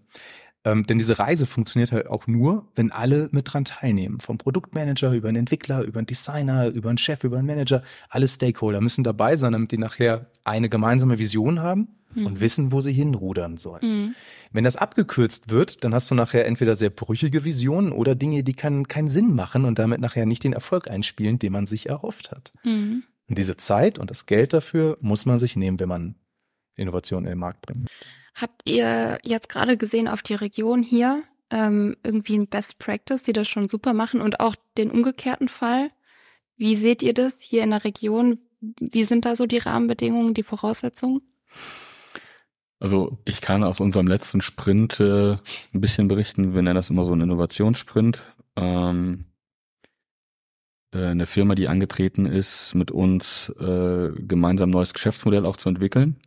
[0.66, 4.20] Ähm, denn diese Reise funktioniert halt auch nur, wenn alle mit dran teilnehmen.
[4.20, 7.84] Vom Produktmanager über einen Entwickler, über einen Designer, über einen Chef, über einen Manager.
[8.10, 12.82] Alle Stakeholder müssen dabei sein, damit die nachher eine gemeinsame Vision haben und wissen, wo
[12.82, 13.82] sie hinrudern sollen.
[13.82, 14.16] Mhm.
[14.52, 18.54] Wenn das abgekürzt wird, dann hast du nachher entweder sehr brüchige Visionen oder Dinge, die
[18.54, 22.32] keinen keinen Sinn machen und damit nachher nicht den Erfolg einspielen, den man sich erhofft
[22.32, 22.54] hat.
[22.64, 23.04] Mhm.
[23.28, 26.16] Und diese Zeit und das Geld dafür muss man sich nehmen, wenn man
[26.76, 27.90] Innovationen in den Markt bringt.
[28.36, 33.34] Habt ihr jetzt gerade gesehen auf die Region hier ähm, irgendwie ein Best Practice, die
[33.34, 35.92] das schon super machen und auch den umgekehrten Fall?
[36.58, 38.40] Wie seht ihr das hier in der Region?
[38.60, 41.22] Wie sind da so die Rahmenbedingungen, die Voraussetzungen?
[42.80, 46.54] Also ich kann aus unserem letzten Sprint äh, ein bisschen berichten.
[46.54, 48.24] Wir nennen das immer so einen Innovationssprint.
[48.56, 49.33] Ähm, äh,
[51.00, 56.18] eine Firma, die angetreten ist, mit uns äh, gemeinsam ein neues Geschäftsmodell auch zu entwickeln.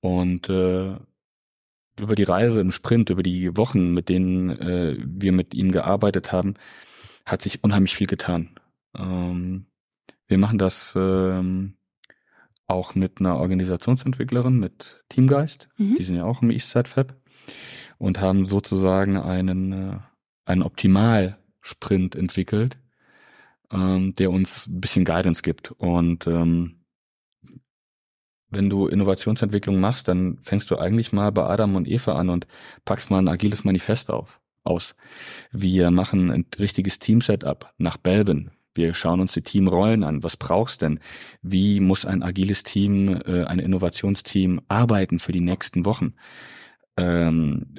[0.00, 0.96] Und äh,
[1.98, 6.32] über die Reise im Sprint, über die Wochen, mit denen äh, wir mit ihnen gearbeitet
[6.32, 6.54] haben,
[7.24, 8.50] hat sich unheimlich viel getan.
[8.96, 9.66] Ähm,
[10.28, 11.74] wir machen das ähm,
[12.66, 15.68] auch mit einer Organisationsentwicklerin, mit Teamgeist.
[15.76, 15.96] Mhm.
[15.98, 17.14] Die sind ja auch im Eastside Fab
[17.98, 19.98] und haben sozusagen einen, äh,
[20.44, 22.78] einen Optimal-Sprint entwickelt,
[23.72, 25.72] ähm, der uns ein bisschen Guidance gibt.
[25.72, 26.76] Und ähm,
[28.50, 32.46] wenn du Innovationsentwicklung machst, dann fängst du eigentlich mal bei Adam und Eva an und
[32.84, 34.94] packst mal ein agiles Manifest auf, aus.
[35.50, 38.52] Wir machen ein richtiges Team-Setup nach Belben.
[38.74, 40.22] Wir schauen uns die Teamrollen an.
[40.22, 41.00] Was brauchst denn?
[41.42, 46.14] Wie muss ein agiles Team, äh, ein Innovationsteam arbeiten für die nächsten Wochen?
[46.96, 47.74] Ähm,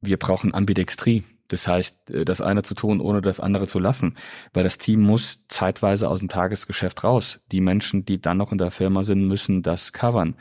[0.00, 1.24] wir brauchen Ambidextrie.
[1.52, 4.16] Das heißt, äh, das eine zu tun, ohne das andere zu lassen.
[4.52, 7.40] Weil das Team muss zeitweise aus dem Tagesgeschäft raus.
[7.52, 10.36] Die Menschen, die dann noch in der Firma sind, müssen das covern.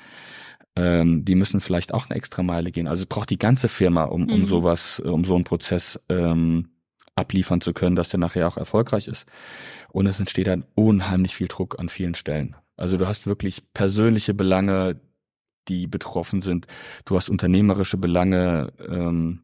[0.76, 2.88] Ähm, die müssen vielleicht auch eine extra Meile gehen.
[2.88, 4.46] Also es braucht die ganze Firma, um, um mhm.
[4.46, 6.70] sowas, um so einen Prozess ähm,
[7.16, 9.26] abliefern zu können, dass der nachher auch erfolgreich ist.
[9.90, 12.56] Und es entsteht dann unheimlich viel Druck an vielen Stellen.
[12.78, 15.02] Also du hast wirklich persönliche Belange,
[15.68, 16.68] die betroffen sind.
[17.06, 19.42] Du hast unternehmerische Belange, ähm,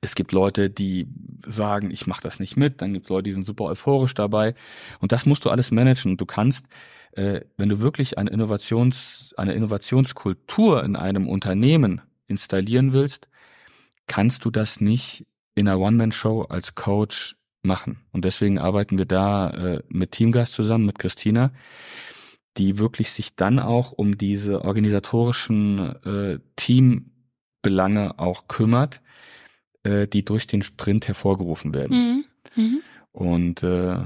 [0.00, 1.08] es gibt Leute, die
[1.46, 2.80] sagen, ich mache das nicht mit.
[2.82, 4.54] Dann gibt es Leute, die sind super euphorisch dabei.
[5.00, 6.12] Und das musst du alles managen.
[6.12, 6.66] Und du kannst,
[7.12, 13.28] äh, wenn du wirklich eine Innovations, eine Innovationskultur in einem Unternehmen installieren willst,
[14.06, 18.00] kannst du das nicht in einer One-Man-Show als Coach machen.
[18.12, 21.52] Und deswegen arbeiten wir da äh, mit Teamgeist zusammen, mit Christina,
[22.56, 29.00] die wirklich sich dann auch um diese organisatorischen äh, Teambelange auch kümmert
[29.82, 32.24] äh, die durch den Sprint hervorgerufen werden.
[32.56, 32.62] Mhm.
[32.62, 32.80] Mhm.
[33.12, 33.96] Und äh,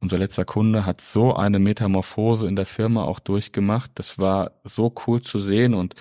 [0.00, 3.90] unser letzter Kunde hat so eine Metamorphose in der Firma auch durchgemacht.
[3.94, 5.74] Das war so cool zu sehen.
[5.74, 5.94] Und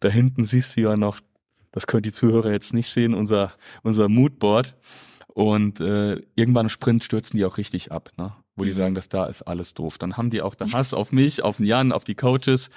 [0.00, 1.20] da hinten siehst du ja noch,
[1.70, 3.52] das können die Zuhörer jetzt nicht sehen, unser,
[3.82, 4.76] unser Moodboard.
[5.28, 8.34] Und äh, irgendwann im Sprint stürzen die auch richtig ab, ne?
[8.54, 8.76] wo die mhm.
[8.76, 9.96] sagen, dass da ist alles doof.
[9.96, 12.68] Dann haben die auch den Hass auf mich, auf den Jan, auf die Coaches.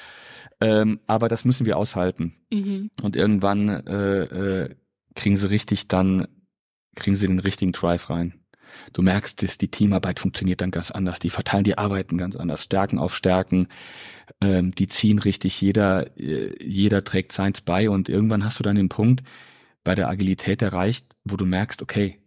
[0.61, 2.33] Ähm, aber das müssen wir aushalten.
[2.51, 2.91] Mhm.
[3.01, 4.75] Und irgendwann äh, äh,
[5.15, 6.27] kriegen sie richtig dann,
[6.95, 8.45] kriegen sie den richtigen Drive rein.
[8.93, 11.19] Du merkst, dass die Teamarbeit funktioniert dann ganz anders.
[11.19, 12.63] Die verteilen die Arbeiten ganz anders.
[12.63, 13.67] Stärken auf Stärken.
[14.41, 15.59] Ähm, die ziehen richtig.
[15.61, 17.89] Jeder, äh, jeder trägt seins bei.
[17.89, 19.23] Und irgendwann hast du dann den Punkt
[19.83, 22.19] bei der Agilität erreicht, wo du merkst, okay,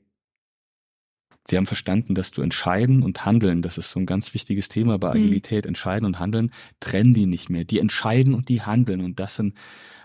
[1.49, 4.99] sie haben verstanden, dass du entscheiden und handeln, das ist so ein ganz wichtiges Thema
[4.99, 5.15] bei mhm.
[5.15, 5.71] Agilität, mhm.
[5.71, 7.65] entscheiden und handeln, trennen die nicht mehr.
[7.65, 9.55] Die entscheiden und die handeln und das in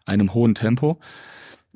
[0.05, 0.99] einem hohen Tempo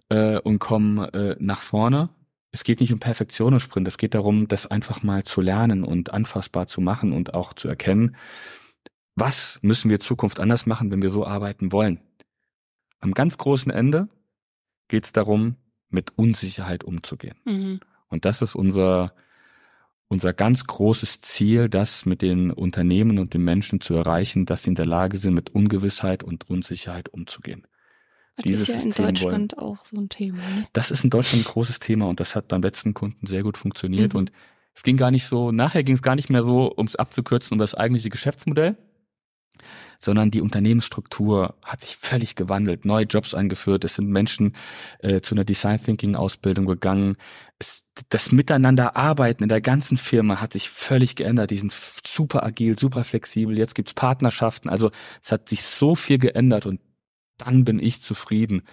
[0.10, 2.10] äh, und kommen äh, nach vorne.
[2.52, 5.84] Es geht nicht um Perfektion im Sprint, es geht darum, das einfach mal zu lernen
[5.84, 8.15] und anfassbar zu machen und auch zu erkennen,
[9.15, 12.00] was müssen wir Zukunft anders machen, wenn wir so arbeiten wollen.
[13.00, 14.08] Am ganz großen Ende
[14.88, 15.56] geht es darum,
[15.89, 17.38] mit Unsicherheit umzugehen.
[17.46, 17.80] Mhm.
[18.10, 19.13] Und das ist unser,
[20.08, 24.70] unser ganz großes Ziel, das mit den Unternehmen und den Menschen zu erreichen, dass sie
[24.70, 27.67] in der Lage sind, mit Ungewissheit und Unsicherheit umzugehen.
[28.38, 29.67] Das ist ja in System Deutschland wollen.
[29.67, 30.38] auch so ein Thema.
[30.38, 30.67] Ne?
[30.73, 33.58] Das ist in Deutschland ein großes Thema und das hat beim letzten Kunden sehr gut
[33.58, 34.13] funktioniert.
[34.13, 34.19] Mhm.
[34.19, 34.32] Und
[34.76, 37.56] es ging gar nicht so, nachher ging es gar nicht mehr so, um es abzukürzen,
[37.56, 38.78] um das eigentliche Geschäftsmodell,
[39.97, 44.54] sondern die Unternehmensstruktur hat sich völlig gewandelt, neue Jobs eingeführt, es sind Menschen
[45.00, 47.17] äh, zu einer Design Thinking Ausbildung gegangen.
[47.58, 51.50] Es, das Miteinander arbeiten in der ganzen Firma hat sich völlig geändert.
[51.50, 53.58] Die sind super agil, super flexibel.
[53.58, 54.69] Jetzt gibt's Partnerschaften.
[54.69, 54.91] Also
[55.23, 56.80] es hat sich so viel geändert und
[57.38, 58.63] dann bin ich zufrieden,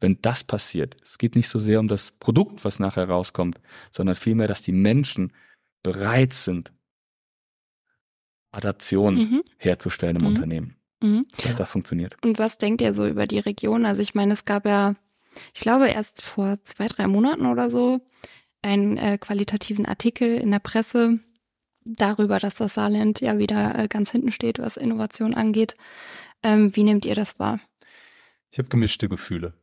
[0.00, 0.96] wenn das passiert.
[1.02, 4.72] Es geht nicht so sehr um das Produkt, was nachher rauskommt, sondern vielmehr, dass die
[4.72, 5.32] Menschen
[5.82, 6.72] bereit sind,
[8.50, 9.42] Adaptionen mhm.
[9.58, 10.28] herzustellen im mhm.
[10.28, 10.76] Unternehmen.
[11.02, 11.26] Mhm.
[11.42, 12.16] Dass das funktioniert.
[12.24, 13.86] Und was denkt ihr so über die Region?
[13.86, 14.94] Also ich meine, es gab ja,
[15.54, 18.00] ich glaube, erst vor zwei, drei Monaten oder so
[18.62, 21.20] einen äh, qualitativen Artikel in der Presse
[21.84, 25.74] darüber, dass das Saarland ja wieder äh, ganz hinten steht, was Innovation angeht.
[26.42, 27.60] Ähm, wie nehmt ihr das wahr?
[28.50, 29.54] Ich habe gemischte Gefühle.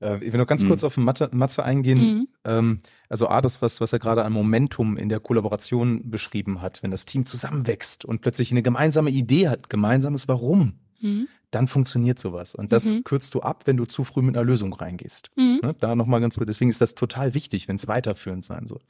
[0.00, 0.68] Äh, ich will noch ganz mhm.
[0.68, 1.98] kurz auf Mathe, Matze eingehen.
[1.98, 2.28] Mhm.
[2.44, 6.82] Ähm, also A, das, was, was er gerade an Momentum in der Kollaboration beschrieben hat,
[6.82, 11.28] wenn das Team zusammenwächst und plötzlich eine gemeinsame Idee hat, gemeinsames Warum, mhm.
[11.50, 12.54] dann funktioniert sowas.
[12.54, 13.04] Und das mhm.
[13.04, 15.30] kürzt du ab, wenn du zu früh mit einer Lösung reingehst.
[15.36, 15.60] Mhm.
[15.62, 15.74] Ne?
[15.78, 16.46] Da nochmal ganz kurz.
[16.46, 18.80] Deswegen ist das total wichtig, wenn es weiterführend sein soll.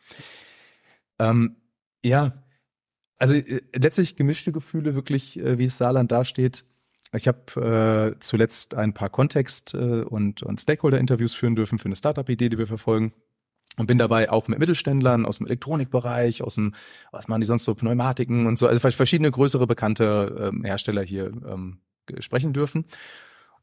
[1.18, 1.56] Ähm,
[2.04, 2.42] ja,
[3.18, 6.64] also äh, letztlich gemischte Gefühle, wirklich, äh, wie es Saarland dasteht
[7.12, 11.96] ich habe äh, zuletzt ein paar Kontext- äh, und, und Stakeholder-Interviews führen dürfen für eine
[11.96, 13.12] Startup-Idee, die wir verfolgen.
[13.78, 16.74] Und bin dabei auch mit Mittelständlern aus dem Elektronikbereich, aus dem,
[17.12, 21.26] was machen die sonst so, Pneumatiken und so, also verschiedene größere bekannte ähm, Hersteller hier
[21.26, 21.80] ähm,
[22.18, 22.86] sprechen dürfen.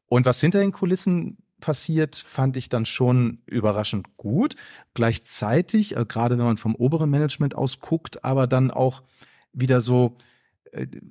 [0.07, 4.55] Und was hinter den Kulissen passiert, fand ich dann schon überraschend gut.
[4.93, 9.01] Gleichzeitig, äh, gerade wenn man vom oberen Management aus guckt, aber dann auch
[9.53, 10.17] wieder so,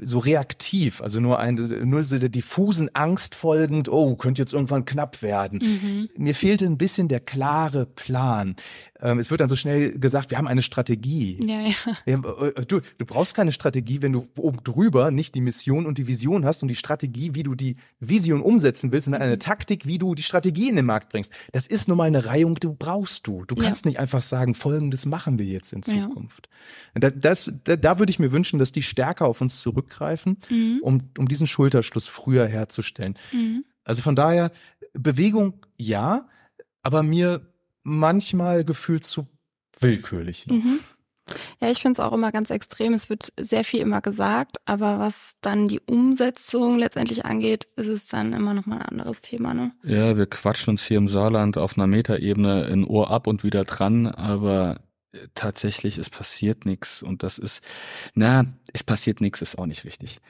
[0.01, 4.85] so reaktiv, also nur ein, nur so der diffusen Angst folgend, oh, könnte jetzt irgendwann
[4.85, 5.61] knapp werden.
[5.63, 6.09] Mhm.
[6.17, 8.57] Mir fehlte ein bisschen der klare Plan.
[9.03, 11.39] Ähm, es wird dann so schnell gesagt, wir haben eine Strategie.
[11.45, 11.61] Ja,
[12.07, 12.15] ja.
[12.15, 16.07] Äh, du, du brauchst keine Strategie, wenn du oben drüber nicht die Mission und die
[16.07, 19.41] Vision hast und die Strategie, wie du die Vision umsetzen willst, sondern eine mhm.
[19.41, 21.33] Taktik, wie du die Strategie in den Markt bringst.
[21.51, 23.45] Das ist nun mal eine Reihung, die brauchst du.
[23.45, 23.91] Du kannst ja.
[23.91, 26.49] nicht einfach sagen, folgendes machen wir jetzt in Zukunft.
[26.95, 27.11] Ja.
[27.11, 30.79] Das, da, da würde ich mir wünschen, dass die stärker auf uns zurückgreifen, mhm.
[30.83, 33.19] um, um diesen Schulterschluss früher herzustellen.
[33.33, 33.65] Mhm.
[33.85, 34.53] Also von daher,
[34.93, 36.29] Bewegung ja,
[36.83, 37.52] aber mir
[37.83, 39.27] manchmal gefühlt zu
[39.81, 40.47] willkürlich.
[40.49, 40.81] Mhm.
[41.61, 42.93] Ja, ich finde es auch immer ganz extrem.
[42.93, 48.09] Es wird sehr viel immer gesagt, aber was dann die Umsetzung letztendlich angeht, ist es
[48.09, 49.55] dann immer noch mal ein anderes Thema.
[49.55, 49.73] Ne?
[49.85, 53.65] Ja, wir quatschen uns hier im Saarland auf einer Metaebene in Ohr ab und wieder
[53.65, 54.81] dran, aber
[55.13, 57.63] äh, tatsächlich, es passiert nichts und das ist,
[58.15, 60.21] na, es passiert nichts, ist auch nicht richtig.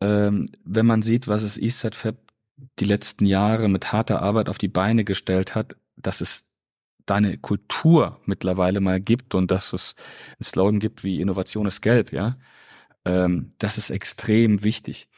[0.00, 2.16] Ähm, wenn man sieht, was es Eastside Fab
[2.78, 6.44] die letzten Jahre mit harter Arbeit auf die Beine gestellt hat, das ist
[7.06, 9.94] da eine Kultur mittlerweile mal gibt und dass es
[10.38, 12.36] einen Slogan gibt wie Innovation ist gelb, ja,
[13.04, 15.08] ähm, das ist extrem wichtig.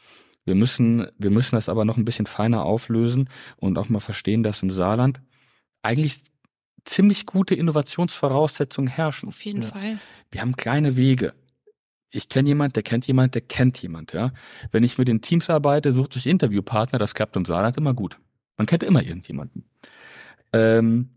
[0.45, 4.43] Wir müssen, wir müssen das aber noch ein bisschen feiner auflösen und auch mal verstehen,
[4.43, 5.21] dass im Saarland
[5.81, 6.23] eigentlich
[6.85, 9.29] ziemlich gute Innovationsvoraussetzungen herrschen.
[9.29, 9.67] Auf jeden ja.
[9.67, 9.97] Fall.
[10.31, 11.33] Wir haben kleine Wege.
[12.11, 14.31] Ich kenne jemand, der kennt jemand, der kennt jemand, ja.
[14.71, 18.19] Wenn ich mit den Teams arbeite, sucht euch Interviewpartner, das klappt im Saarland immer gut.
[18.55, 19.65] Man kennt immer irgendjemanden.
[20.53, 21.09] Ähm,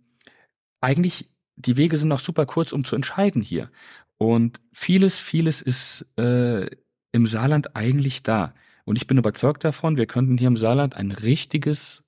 [0.81, 3.71] eigentlich, die Wege sind noch super kurz, um zu entscheiden hier.
[4.17, 6.69] Und vieles, vieles ist äh,
[7.13, 8.55] im Saarland eigentlich da.
[8.85, 12.03] Und ich bin überzeugt davon, wir könnten hier im Saarland ein richtiges,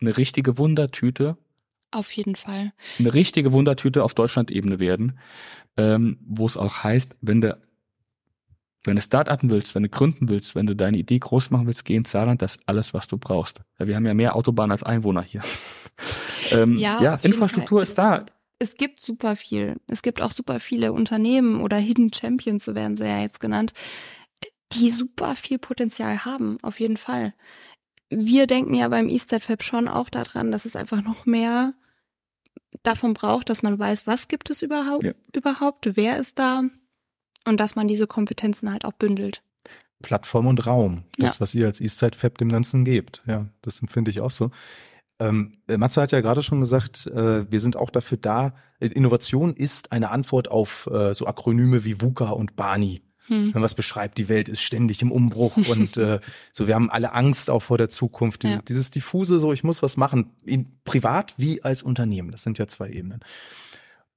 [0.00, 1.36] eine richtige Wundertüte.
[1.90, 2.72] Auf jeden Fall.
[2.98, 5.18] Eine richtige Wundertüte auf Deutschland-Ebene werden,
[5.76, 7.56] ähm, wo es auch heißt, wenn du
[8.86, 11.86] wenn du Start-upen willst, wenn du gründen willst, wenn du deine Idee groß machen willst,
[11.86, 13.60] geh ins Saarland, das ist alles, was du brauchst.
[13.78, 15.40] Ja, wir haben ja mehr Autobahnen als Einwohner hier.
[16.52, 18.26] Ähm, ja, ja Infrastruktur ist da.
[18.58, 19.76] Es gibt super viel.
[19.88, 23.72] Es gibt auch super viele Unternehmen oder Hidden Champions, so werden sie ja jetzt genannt,
[24.72, 27.34] die super viel Potenzial haben, auf jeden Fall.
[28.10, 31.74] Wir denken ja beim Eastside Fab schon auch daran, dass es einfach noch mehr
[32.82, 35.12] davon braucht, dass man weiß, was gibt es überhaupt, ja.
[35.34, 36.62] überhaupt, wer ist da,
[37.44, 39.42] und dass man diese Kompetenzen halt auch bündelt.
[40.02, 41.04] Plattform und Raum.
[41.18, 41.40] Das, ja.
[41.40, 43.22] was ihr als Eastside Fab dem Ganzen gebt.
[43.26, 44.50] Ja, das empfinde ich auch so.
[45.20, 48.54] Ähm, Matze hat ja gerade schon gesagt, äh, wir sind auch dafür da.
[48.80, 53.02] Innovation ist eine Antwort auf äh, so Akronyme wie VUCA und BANI.
[53.28, 53.52] Hm.
[53.54, 56.20] Was beschreibt, die Welt ist ständig im Umbruch und äh,
[56.52, 58.42] so, wir haben alle Angst auch vor der Zukunft.
[58.42, 58.62] Dieses, ja.
[58.62, 62.30] dieses diffuse, so ich muss was machen, in, privat wie als Unternehmen.
[62.30, 63.20] Das sind ja zwei Ebenen.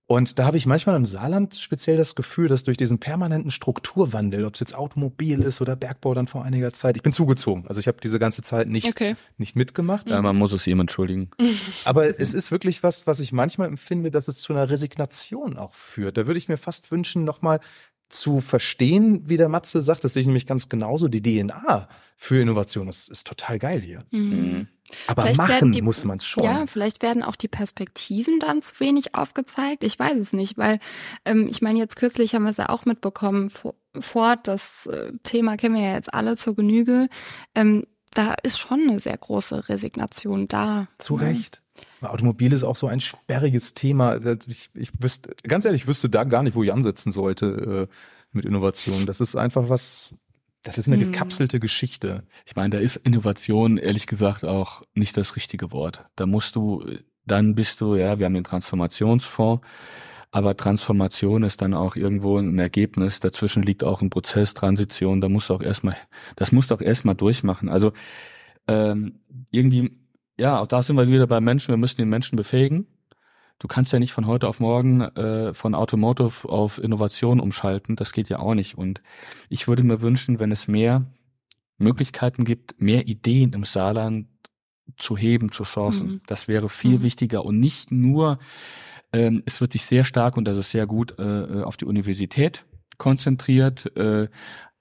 [0.10, 4.46] Und da habe ich manchmal im Saarland speziell das Gefühl, dass durch diesen permanenten Strukturwandel,
[4.46, 7.66] ob es jetzt Automobil ist oder Bergbau dann vor einiger Zeit, ich bin zugezogen.
[7.68, 9.18] Also ich habe diese ganze Zeit nicht, okay.
[9.38, 10.08] nicht mitgemacht.
[10.08, 11.30] Ja, man muss es ihm entschuldigen.
[11.84, 15.74] Aber es ist wirklich was, was ich manchmal empfinde, dass es zu einer Resignation auch
[15.74, 16.16] führt.
[16.16, 17.60] Da würde ich mir fast wünschen, nochmal
[18.08, 22.42] zu verstehen, wie der Matze sagt, das sehe ich nämlich ganz genauso, die DNA für
[22.42, 24.06] Innovation ist, ist total geil hier.
[24.12, 24.68] Mhm.
[25.08, 26.44] Aber vielleicht machen die, muss man es schon.
[26.44, 29.84] Ja, vielleicht werden auch die Perspektiven dann zu wenig aufgezeigt.
[29.84, 30.80] Ich weiß es nicht, weil
[31.26, 33.52] ähm, ich meine, jetzt kürzlich haben wir es ja auch mitbekommen,
[34.00, 37.10] Ford, das äh, Thema kennen wir ja jetzt alle zur Genüge.
[37.56, 40.88] Ähm, da ist schon eine sehr große Resignation da.
[40.98, 41.28] Zu ne?
[41.28, 41.62] Recht.
[42.02, 44.20] Automobil ist auch so ein sperriges Thema.
[44.48, 47.96] Ich, ich wüsste, ganz ehrlich, ich wüsste da gar nicht, wo ich ansetzen sollte äh,
[48.32, 49.06] mit Innovation.
[49.06, 50.14] Das ist einfach was,
[50.68, 51.12] das ist eine hm.
[51.12, 52.24] gekapselte Geschichte.
[52.46, 56.06] Ich meine, da ist Innovation ehrlich gesagt auch nicht das richtige Wort.
[56.16, 56.86] Da musst du,
[57.26, 59.66] dann bist du, ja, wir haben den Transformationsfonds,
[60.32, 63.20] aber Transformation ist dann auch irgendwo ein Ergebnis.
[63.20, 65.22] Dazwischen liegt auch ein Prozess, Transition.
[65.22, 65.96] Da musst du auch erstmal,
[66.36, 67.70] das musst du auch erstmal durchmachen.
[67.70, 67.94] Also
[68.68, 69.92] ähm, irgendwie
[70.38, 71.70] ja, auch da sind wir wieder bei Menschen.
[71.70, 72.86] Wir müssen den Menschen befähigen.
[73.60, 77.96] Du kannst ja nicht von heute auf morgen äh, von Automotive auf Innovation umschalten.
[77.96, 78.78] Das geht ja auch nicht.
[78.78, 79.02] Und
[79.50, 81.06] ich würde mir wünschen, wenn es mehr
[81.78, 84.28] Möglichkeiten gibt, mehr Ideen im Saarland
[84.98, 86.08] zu heben, zu sourcen.
[86.08, 86.22] Mhm.
[86.28, 87.04] Das wäre viel mhm.
[87.04, 88.40] wichtiger und nicht nur,
[89.12, 92.66] ähm, es wird sich sehr stark und das ist sehr gut äh, auf die Universität
[92.98, 94.28] konzentriert, äh,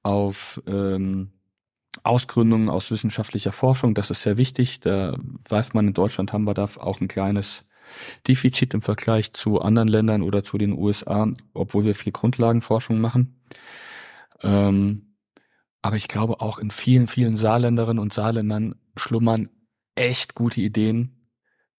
[0.02, 1.32] auf ähm,
[2.02, 4.80] Ausgründungen aus wissenschaftlicher Forschung, das ist sehr wichtig.
[4.80, 5.18] Da
[5.48, 7.64] weiß man, in Deutschland haben wir da auch ein kleines
[8.28, 13.40] Defizit im Vergleich zu anderen Ländern oder zu den USA, obwohl wir viel Grundlagenforschung machen.
[14.42, 15.16] Ähm,
[15.82, 19.50] aber ich glaube, auch in vielen, vielen Saarländerinnen und Saarländern schlummern
[19.94, 21.16] echt gute Ideen,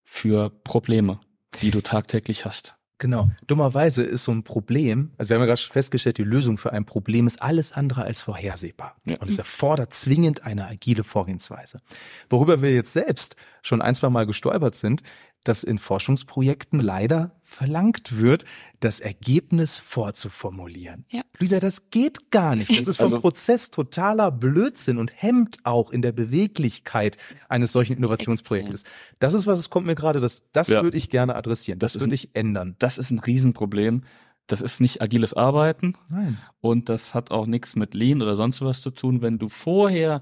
[0.10, 1.20] für Probleme,
[1.62, 2.76] die du tagtäglich hast.
[2.98, 3.30] Genau.
[3.46, 6.74] Dummerweise ist so ein Problem, also wir haben ja gerade schon festgestellt, die Lösung für
[6.74, 8.96] ein Problem ist alles andere als vorhersehbar.
[9.06, 9.18] Ja.
[9.18, 11.82] Und es erfordert zwingend eine agile Vorgehensweise.
[12.30, 15.04] Worüber wir jetzt selbst schon ein, zwei Mal gestolpert sind,
[15.44, 18.44] dass in Forschungsprojekten leider verlangt wird,
[18.82, 21.06] das Ergebnis vorzuformulieren.
[21.10, 21.22] Ja.
[21.40, 22.70] Luisa, das geht gar nicht.
[22.78, 27.18] Das ist vom Also- Prozess totaler Blödsinn und hemmt auch in der Beweglichkeit
[27.48, 28.84] eines solchen Innovationsprojektes.
[29.20, 30.84] Das ist was, es kommt mir gerade, das, das Ja.
[30.84, 31.80] würde ich gerne adressieren.
[31.80, 32.76] Das, Das ist würde ich ändern.
[32.80, 34.04] Das ist ein Riesenproblem.
[34.48, 36.38] Das ist nicht agiles Arbeiten Nein.
[36.62, 40.22] und das hat auch nichts mit Lean oder sonst was zu tun, wenn du vorher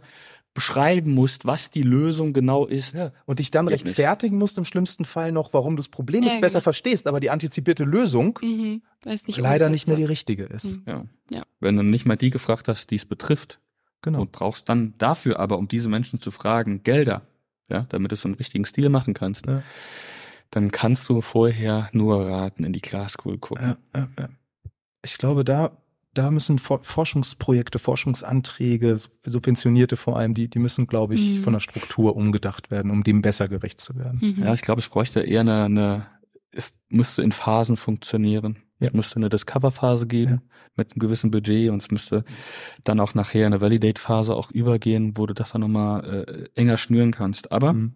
[0.55, 2.95] beschreiben musst, was die Lösung genau ist.
[2.95, 3.11] Ja.
[3.25, 3.85] Und dich dann Geht nicht.
[3.85, 6.63] rechtfertigen musst im schlimmsten Fall noch, warum du das Problem Ja, jetzt besser genau.
[6.63, 8.81] verstehst, aber die antizipierte Lösung Mhm.
[9.05, 10.79] Es nicht leider nicht mehr die richtige ist.
[10.79, 10.83] Mhm.
[10.87, 11.05] Ja.
[11.31, 11.43] Ja.
[11.59, 13.59] Wenn du nicht mal die gefragt hast, die es betrifft
[14.01, 14.21] Genau.
[14.21, 17.21] und brauchst dann dafür aber, um diese Menschen zu fragen, Gelder,
[17.69, 19.61] ja, damit du so einen richtigen Stil machen kannst, Ja.
[20.51, 23.75] dann kannst du vorher nur raten, in die Glaskugel gucken.
[23.93, 24.29] Ja, ja, ja.
[25.03, 25.71] Ich glaube, da,
[26.15, 28.95] da müssen For Forschungsprojekte, Forschungsanträge,
[29.25, 31.43] subventionierte vor allem, die, die müssen, glaube ich, Mhm.
[31.43, 34.19] von der Struktur umgedacht werden, um dem besser gerecht zu werden.
[34.37, 34.43] Mhm.
[34.43, 36.07] Ja, ich glaube, es bräuchte eher eine, eine
[36.51, 38.57] es müsste in Phasen funktionieren.
[38.79, 38.87] Ja.
[38.87, 40.41] Es müsste eine Discover-Phase geben
[40.75, 42.23] mit einem gewissen Budget und es müsste
[42.83, 47.11] dann auch nachher eine Validate-Phase auch übergehen, wo du das dann nochmal äh, enger schnüren
[47.11, 47.51] kannst.
[47.51, 47.95] Aber Mhm.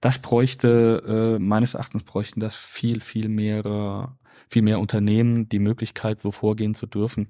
[0.00, 4.16] das bräuchte, äh, meines Erachtens bräuchten das viel, viel mehr,
[4.48, 7.28] viel mehr Unternehmen die Möglichkeit, so vorgehen zu dürfen.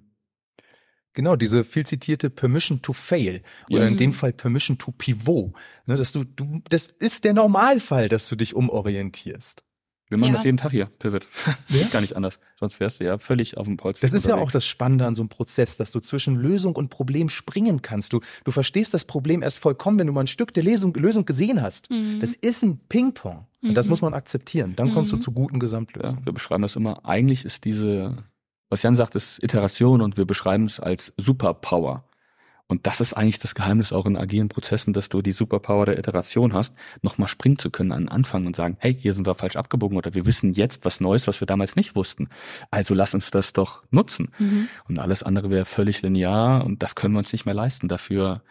[1.14, 3.98] Genau, diese viel zitierte Permission to fail oder in Mhm.
[3.98, 5.52] dem Fall Permission to pivot.
[5.86, 9.62] Ne, dass du, du, das ist der Normalfall, dass du dich umorientierst.
[10.08, 10.36] Wir machen Ja.
[10.36, 11.26] das jeden Tag hier, Pivot.
[11.68, 11.86] Ja?
[11.92, 12.38] Gar nicht anders.
[12.60, 13.98] Sonst wärst du ja völlig auf dem Holz.
[14.00, 16.90] Das ist ja auch das Spannende an so einem Prozess, dass du zwischen Lösung und
[16.90, 18.12] Problem springen kannst.
[18.12, 21.24] Du, du verstehst das Problem erst vollkommen, wenn du mal ein Stück der Lesung, Lösung
[21.24, 21.88] gesehen hast.
[21.90, 22.20] Mhm.
[22.20, 23.46] Das ist ein Ping-Pong.
[23.62, 23.90] Und das Mhm.
[23.90, 24.74] muss man akzeptieren.
[24.76, 25.20] Dann kommst du Mhm.
[25.20, 26.26] zu guten Ja, Gesamtlösungen.
[26.26, 27.06] wir beschreiben das immer.
[27.06, 28.18] Eigentlich ist diese,
[28.72, 32.04] was Jan sagt, ist Iteration und wir beschreiben es als Superpower.
[32.68, 35.98] Und das ist eigentlich das Geheimnis auch in agilen Prozessen, dass du die Superpower der
[35.98, 39.34] Iteration hast, nochmal springen zu können an den Anfang und sagen, hey, hier sind wir
[39.34, 42.30] falsch abgebogen oder wir wissen jetzt was Neues, was wir damals nicht wussten.
[42.70, 44.30] Also lass uns das doch nutzen.
[44.38, 44.68] Mhm.
[44.88, 47.88] Und alles andere wäre völlig linear und das können wir uns nicht mehr leisten.
[47.88, 48.42] Dafür,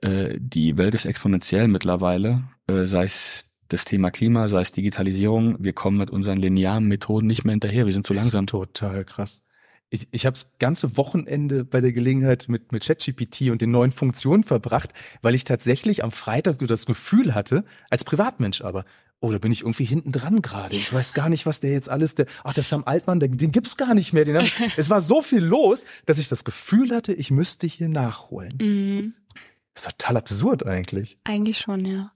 [0.00, 5.56] äh, die Welt ist exponentiell mittlerweile, äh, sei es das Thema Klima, sei es Digitalisierung.
[5.58, 7.86] Wir kommen mit unseren linearen Methoden nicht mehr hinterher.
[7.86, 8.46] Wir sind zu Ist langsam.
[8.46, 9.44] Total krass.
[9.90, 13.92] Ich, ich habe das ganze Wochenende bei der Gelegenheit mit, mit ChatGPT und den neuen
[13.92, 14.90] Funktionen verbracht,
[15.22, 18.84] weil ich tatsächlich am Freitag so das Gefühl hatte, als Privatmensch aber,
[19.20, 20.74] oh, da bin ich irgendwie hinten dran gerade.
[20.74, 23.52] Ich weiß gar nicht, was der jetzt alles, der, ach, der Sam Altmann, der, den
[23.52, 24.24] gibt's gar nicht mehr.
[24.24, 24.44] Den hab,
[24.76, 28.58] es war so viel los, dass ich das Gefühl hatte, ich müsste hier nachholen.
[28.60, 29.14] Mhm.
[29.74, 31.18] ist total absurd eigentlich.
[31.24, 32.10] Eigentlich schon, ja.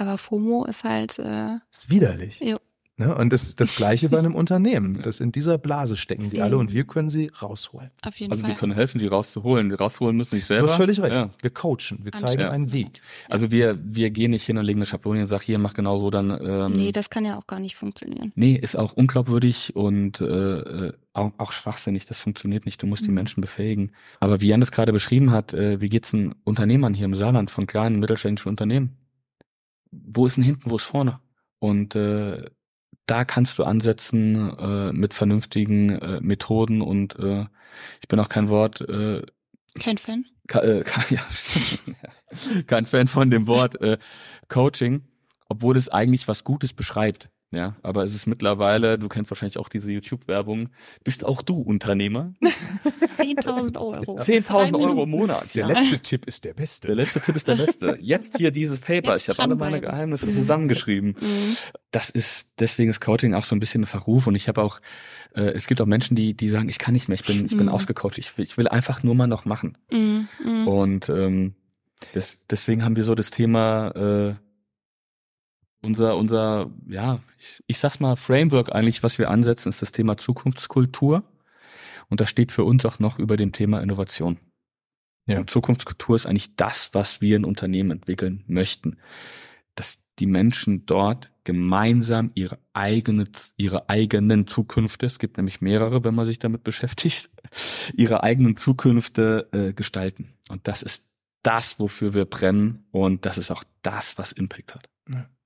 [0.00, 2.40] Aber FOMO ist halt, äh, ist widerlich.
[2.40, 2.56] Jo.
[2.96, 3.14] Ne?
[3.14, 5.00] Und das, das Gleiche bei einem Unternehmen.
[5.02, 7.90] Das in dieser Blase stecken die alle und wir können sie rausholen.
[8.06, 8.52] auf jeden Also Fall.
[8.52, 9.68] wir können helfen, sie rauszuholen.
[9.70, 10.64] Die rauszuholen müssen sich selber.
[10.66, 11.16] Du hast völlig recht.
[11.16, 11.30] Ja.
[11.40, 12.54] Wir coachen, wir zeigen Anschluss.
[12.54, 13.00] einen Weg.
[13.30, 15.96] Also wir, wir gehen nicht hin und legen eine Schablone und sagen, hier, mach genau
[15.96, 18.32] so, dann ähm, nee, das kann ja auch gar nicht funktionieren.
[18.36, 22.04] Nee, ist auch unglaubwürdig und äh, äh, auch, auch schwachsinnig.
[22.06, 22.82] Das funktioniert nicht.
[22.82, 23.14] Du musst die Mhm.
[23.14, 23.92] Menschen befähigen.
[24.20, 27.50] Aber wie Jan das gerade beschrieben hat, äh, wie geht's den Unternehmern hier im Saarland
[27.50, 28.96] von kleinen und mittelständischen Unternehmen?
[29.90, 31.20] Wo ist denn hinten, wo ist vorne?
[31.58, 32.44] Und äh,
[33.06, 37.46] da kannst du ansetzen äh, mit vernünftigen äh, Methoden und äh,
[38.00, 39.22] ich bin auch kein Wort, äh,
[39.78, 40.26] Kein Fan?
[40.46, 41.20] Ka- äh, ka- ja,
[42.66, 43.98] kein Fan von dem Wort äh,
[44.48, 45.02] Coaching,
[45.48, 47.28] obwohl es eigentlich was Gutes beschreibt.
[47.52, 50.68] Ja, aber es ist mittlerweile, du kennst wahrscheinlich auch diese YouTube-Werbung,
[51.02, 52.32] bist auch du Unternehmer?
[53.18, 54.18] 10.000 Euro.
[54.18, 55.54] 10.000 Drei Euro im Monat.
[55.56, 55.74] Der Ja.
[55.74, 56.92] letzte Tipp ist der Der beste.
[56.94, 57.98] letzte Tipp ist der beste.
[58.00, 59.12] Jetzt hier dieses Paper.
[59.14, 59.80] Jetzt ich habe alle meine.
[59.80, 60.32] Geheimnisse Mhm.
[60.34, 61.16] zusammengeschrieben.
[61.20, 61.56] Mhm.
[61.90, 64.28] Das ist, deswegen ist Coaching auch so ein bisschen ein Verruf.
[64.28, 64.78] Und ich habe auch,
[65.34, 67.56] äh, es gibt auch Menschen, die, die sagen, ich kann nicht mehr, ich bin, ich
[67.56, 67.72] bin Mhm.
[67.72, 69.76] ausgecoacht, ich will, ich will einfach nur mal noch machen.
[69.92, 70.28] Mhm.
[70.44, 70.68] Mhm.
[70.68, 71.54] Und ähm,
[72.14, 74.34] des, deswegen haben wir so das Thema äh,
[75.82, 80.16] unser unser ja ich, ich sag's mal Framework eigentlich, was wir ansetzen, ist das Thema
[80.16, 81.24] Zukunftskultur
[82.08, 84.38] und das steht für uns auch noch über dem Thema Innovation.
[85.26, 85.38] Ja.
[85.38, 88.96] Und Zukunftskultur ist eigentlich das, was wir in Unternehmen entwickeln möchten,
[89.74, 93.24] dass die Menschen dort gemeinsam ihre eigene
[93.56, 97.30] ihre eigenen Zukünfte, es gibt nämlich mehrere, wenn man sich damit beschäftigt,
[97.94, 100.34] ihre eigenen Zukünfte äh, gestalten.
[100.48, 101.08] Und das ist
[101.42, 104.88] das, wofür wir brennen und das ist auch das, was Impact hat.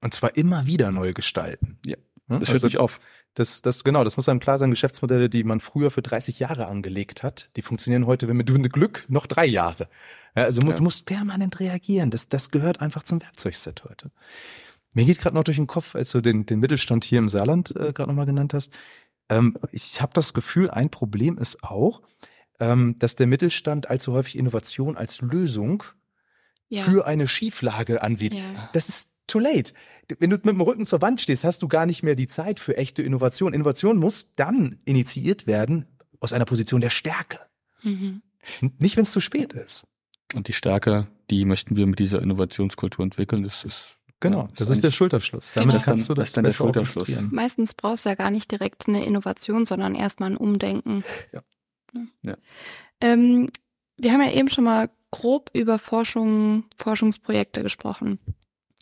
[0.05, 1.78] Und zwar immer wieder neu gestalten.
[1.84, 1.96] Ja.
[2.28, 2.38] Ne?
[2.38, 3.00] Das Also hört nicht auf.
[3.34, 4.70] Das, das, genau, das muss einem klar sein.
[4.70, 9.05] Geschäftsmodelle, die man früher für 30 Jahre angelegt hat, die funktionieren heute, wenn mit Glück,
[9.09, 9.88] noch drei Jahre.
[10.36, 10.76] Ja, also mu- Ja.
[10.76, 12.11] du musst permanent reagieren.
[12.11, 14.11] Das, das gehört einfach zum Werkzeugset heute.
[14.92, 17.74] Mir geht gerade noch durch den Kopf, als du den, den Mittelstand hier im Saarland
[17.74, 18.70] äh, gerade nochmal genannt hast.
[19.28, 22.02] Ähm, ich habe das Gefühl, ein Problem ist auch,
[22.61, 25.82] ähm, dass der Mittelstand allzu häufig Innovation als Lösung
[26.68, 26.84] Ja.
[26.84, 28.34] für eine Schieflage ansieht.
[28.34, 28.70] ja.
[28.74, 29.72] Das ist too late.
[30.18, 32.61] Wenn du mit dem Rücken zur Wand stehst, hast du gar nicht mehr die Zeit
[32.61, 33.55] für echte Innovation.
[33.55, 35.87] Innovation muss dann initiiert werden
[36.20, 37.41] aus einer Position der Stärke.
[37.83, 38.22] Mhm.
[38.79, 39.87] Nicht, wenn es zu spät ist.
[40.35, 43.43] Und die Stärke, die möchten wir mit dieser Innovationskultur entwickeln.
[43.43, 45.53] Das ist Genau, das ist der Schulterschluss.
[45.53, 45.66] Genau.
[45.66, 47.09] Damit Das kannst du das das, ist dann der besser Schulterschluss.
[47.31, 51.05] Meistens brauchst du ja gar nicht direkt eine Innovation, sondern erstmal ein Umdenken.
[51.33, 51.43] Ja.
[52.22, 52.37] Ja.
[53.03, 53.51] Ähm,
[53.99, 58.18] wir haben ja eben schon mal grob über Forschung, Forschungsprojekte gesprochen.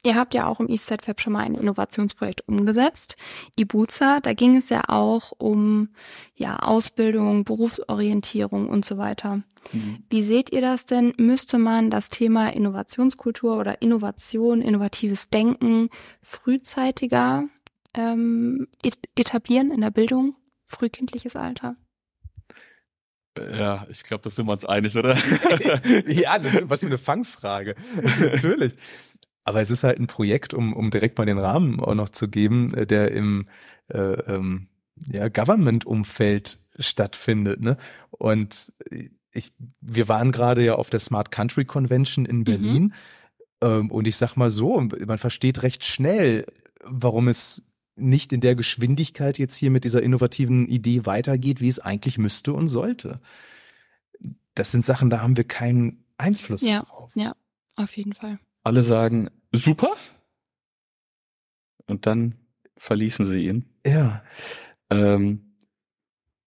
[0.04, 3.16] Ihr habt ja auch im Eastside Fab schon mal ein Innovationsprojekt umgesetzt.
[3.56, 5.90] Ibuza, da ging es ja auch um
[6.34, 9.42] ja, Ausbildung, Berufsorientierung und so weiter.
[9.72, 10.02] Mhm.
[10.10, 11.14] Wie seht ihr das denn?
[11.18, 15.88] Müsste man das Thema Innovationskultur oder Innovation, innovatives Denken
[16.20, 17.44] frühzeitiger
[17.94, 20.34] ähm, et- etablieren in der Bildung?
[20.64, 21.76] Frühkindliches Alter?
[23.38, 25.16] Ja, ich glaube, das sind wir uns einig, oder?
[26.06, 27.74] ja, was für eine Fangfrage.
[28.20, 28.74] natürlich.
[29.44, 32.28] Aber es ist halt ein Projekt, um, um direkt mal den Rahmen auch noch zu
[32.28, 33.46] geben, äh, der im
[33.88, 34.68] äh, ähm,
[35.10, 37.60] ja, Government-Umfeld stattfindet.
[37.60, 37.76] Ne?
[38.10, 38.72] Und
[39.32, 42.94] ich, wir waren gerade ja auf der Smart Country Convention in Berlin.
[43.60, 46.46] Ähm, und ich sag mal so, man versteht recht schnell,
[46.84, 47.62] warum es
[47.96, 52.52] nicht in der Geschwindigkeit jetzt hier mit dieser innovativen Idee weitergeht, wie es eigentlich müsste
[52.52, 53.20] und sollte.
[54.54, 56.82] Das sind Sachen, da haben wir keinen Einfluss Ja.
[56.82, 57.12] drauf.
[57.76, 58.38] Auf jeden Fall.
[58.62, 59.94] Alle sagen, super.
[61.88, 62.36] Und dann
[62.76, 63.68] verließen sie ihn.
[63.86, 64.22] Ja.
[64.90, 65.56] Ähm,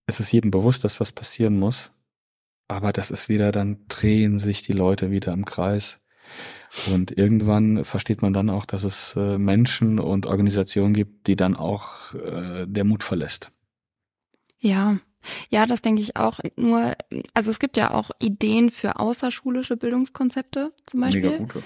[0.06, 1.90] es ist jedem bewusst, dass was passieren muss.
[2.68, 6.00] Aber das ist wieder, dann drehen sich die Leute wieder im Kreis.
[6.92, 11.54] Und irgendwann versteht man dann auch, dass es äh, Menschen und Organisationen gibt, die dann
[11.54, 13.52] auch äh, der Mut verlässt.
[14.58, 14.98] Ja.
[15.50, 16.40] Ja, das denke ich auch.
[16.56, 16.92] Nur,
[17.34, 21.38] also es gibt ja auch Ideen für außerschulische Bildungskonzepte zum Beispiel.
[21.38, 21.62] gute.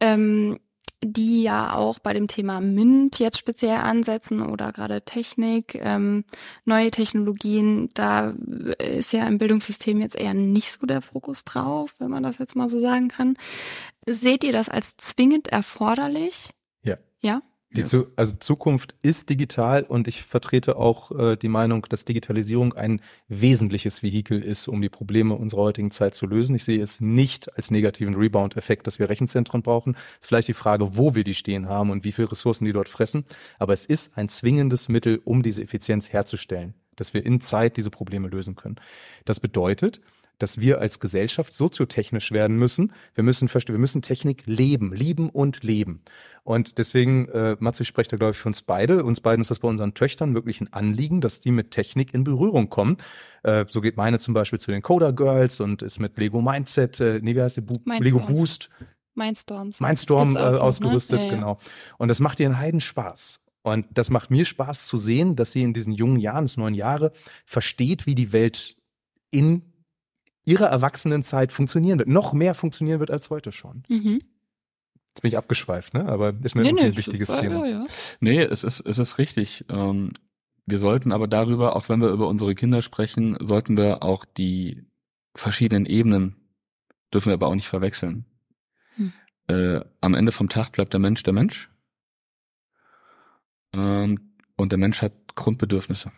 [0.00, 0.58] ähm,
[1.04, 6.24] die ja auch bei dem Thema MINT jetzt speziell ansetzen oder gerade Technik, ähm,
[6.64, 7.88] neue Technologien.
[7.94, 8.30] Da
[8.78, 12.56] ist ja im Bildungssystem jetzt eher nicht so der Fokus drauf, wenn man das jetzt
[12.56, 13.36] mal so sagen kann.
[14.06, 16.50] Seht ihr das als zwingend erforderlich?
[16.82, 16.96] Ja.
[17.20, 17.42] Ja?
[17.76, 17.84] Die.
[17.84, 23.00] Zu, also Zukunft ist digital und ich vertrete auch äh, die Meinung, dass Digitalisierung ein
[23.28, 26.54] wesentliches Vehikel ist, um die Probleme unserer heutigen Zeit zu lösen.
[26.54, 29.96] Ich sehe es nicht als negativen Rebound-Effekt, dass wir Rechenzentren brauchen.
[30.20, 32.88] ist vielleicht die Frage, wo wir die stehen haben und wie viele Ressourcen die dort
[32.88, 33.24] fressen.
[33.58, 37.90] Aber es ist ein zwingendes Mittel, um diese Effizienz herzustellen, dass wir in Zeit diese
[37.90, 38.76] Probleme lösen können.
[39.24, 40.00] Das bedeutet,
[40.38, 42.92] dass wir als Gesellschaft soziotechnisch werden müssen.
[43.14, 46.02] Wir müssen verstehen, wir müssen Technik leben, lieben und leben.
[46.42, 49.04] Und deswegen, äh, Matze, ich spreche da, glaube ich, für uns beide.
[49.04, 52.24] Uns beiden ist das bei unseren Töchtern wirklich ein Anliegen, dass die mit Technik in
[52.24, 52.96] Berührung kommen.
[53.42, 57.00] Äh, so geht meine zum Beispiel zu den Coder Girls und ist mit Lego Mindset,
[57.00, 57.60] äh, nee, wie heißt die?
[57.62, 58.04] Bu Mindstorms.
[58.04, 58.70] Lego Boost,
[59.14, 59.80] Mindstorms.
[59.80, 60.60] Mindstorm äh, ne?
[60.60, 61.34] ausgerüstet, Ja, ja.
[61.34, 61.58] genau.
[61.98, 63.40] Und das macht ihr einen Heiden Spaß.
[63.62, 66.74] Und das macht mir Spaß zu sehen, dass sie in diesen jungen Jahren, das neun
[66.74, 67.12] Jahre,
[67.46, 68.76] versteht, wie die Welt
[69.30, 69.62] in
[70.46, 72.08] ihrer Erwachsenenzeit funktionieren wird.
[72.08, 73.82] Noch mehr funktionieren wird als heute schon.
[73.88, 74.20] Mhm.
[75.08, 76.06] Jetzt bin ich abgeschweift, ne?
[76.06, 77.66] Aber ist mir Nee, nee, ein wichtiges ja, Thema.
[77.66, 77.86] Ja, ja.
[78.20, 79.64] Nee, es ist, es ist richtig.
[79.68, 80.12] Ähm,
[80.66, 84.84] wir sollten aber darüber, auch wenn wir über unsere Kinder sprechen, sollten wir auch die
[85.34, 86.36] verschiedenen Ebenen,
[87.12, 88.24] dürfen wir aber auch nicht verwechseln.
[88.96, 89.12] Hm.
[89.48, 91.70] Äh, am Ende vom Tag bleibt der Mensch der Mensch.
[93.72, 96.12] Ähm, und der Mensch hat Grundbedürfnisse.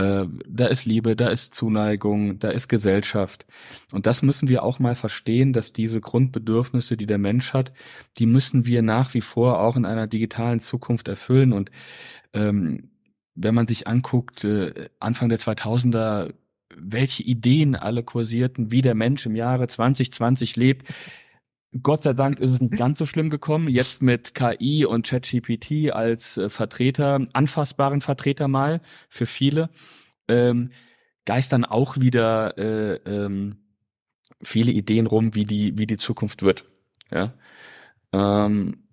[0.00, 3.44] Äh, da ist Liebe, da ist Zuneigung, da ist Gesellschaft.
[3.92, 7.72] Und das müssen wir auch mal verstehen, dass diese Grundbedürfnisse, die der Mensch hat,
[8.16, 11.52] die müssen wir nach wie vor auch in einer digitalen Zukunft erfüllen.
[11.52, 11.70] Und
[12.32, 12.90] ähm,
[13.34, 16.32] wenn man sich anguckt, äh, Anfang der 2000er,
[16.74, 20.88] welche Ideen alle kursierten, wie der Mensch im Jahre 2020 lebt,
[21.82, 23.68] Gott sei Dank ist es nicht ganz so schlimm gekommen.
[23.68, 29.70] Jetzt mit KI und ChatGPT als äh, Vertreter, anfassbaren Vertreter mal für viele,
[30.26, 30.72] ähm,
[31.26, 33.58] geistern auch wieder äh, ähm,
[34.42, 36.64] viele Ideen rum, wie die, wie die Zukunft wird.
[37.10, 37.34] Ja.
[38.12, 38.88] Ähm,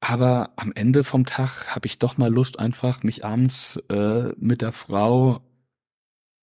[0.00, 4.62] aber am Ende vom Tag habe ich doch mal Lust, einfach mich abends äh, mit
[4.62, 5.40] der Frau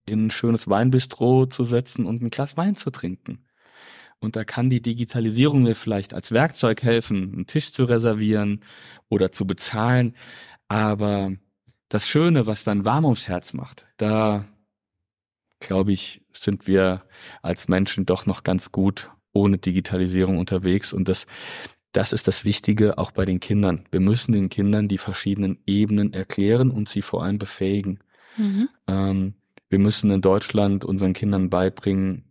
[0.06, 3.46] in ein schönes Weinbistro zu setzen und ein Glas Wein zu trinken.
[4.22, 8.64] Und da kann die Digitalisierung mir vielleicht als Werkzeug helfen, einen Tisch zu reservieren
[9.10, 10.16] oder zu bezahlen.
[10.70, 11.34] Aber
[11.90, 14.48] das Schöne, was dann warm ums Herz macht, da
[15.60, 17.04] glaube ich, sind wir
[17.42, 20.94] als Menschen doch noch ganz gut ohne Digitalisierung unterwegs.
[20.94, 21.28] Und das
[21.92, 23.84] das ist das Wichtige auch bei den Kindern.
[23.92, 28.00] Wir müssen den Kindern die verschiedenen Ebenen erklären und sie vor allem befähigen.
[28.38, 28.70] Mhm.
[28.88, 29.34] Ähm,
[29.70, 32.24] wir müssen in Deutschland unseren Kindern beibringen,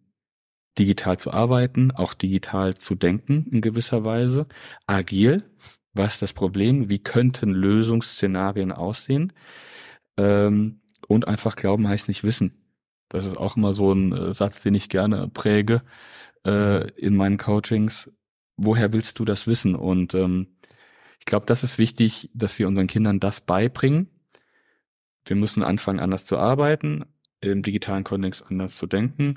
[0.79, 4.47] digital zu arbeiten, auch digital zu denken in gewisser Weise.
[4.87, 5.45] Agil,
[5.93, 6.89] was ist das Problem?
[6.89, 9.33] Wie könnten Lösungsszenarien aussehen?
[10.17, 12.65] Ähm, und einfach glauben heißt nicht wissen.
[13.09, 15.83] Das ist auch immer so ein äh, Satz, den ich gerne präge
[16.47, 18.11] äh, in meinen Coachings.
[18.57, 19.75] Woher willst du das wissen?
[19.75, 20.49] Und ähm,
[21.19, 24.09] ich glaube, das ist wichtig, dass wir unseren Kindern das beibringen.
[25.25, 27.05] Wir müssen anfangen, anders zu arbeiten,
[27.41, 29.37] im digitalen Kontext anders zu denken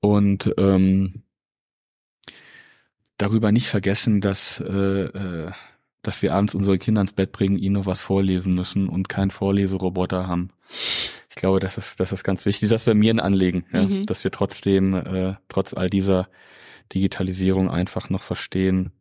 [0.00, 1.22] und ähm,
[3.18, 5.52] darüber nicht vergessen, dass, äh, äh,
[6.02, 9.30] dass wir abends unsere Kinder ins Bett bringen, ihnen noch was vorlesen müssen und keinen
[9.30, 10.50] Vorleseroboter haben.
[11.28, 12.70] Ich glaube, das ist, das ist ganz wichtig.
[12.70, 14.06] Das wäre mir ein Anliegen, ja, mhm.
[14.06, 16.28] dass wir trotzdem, äh, trotz all dieser
[16.92, 18.92] Digitalisierung einfach noch verstehen,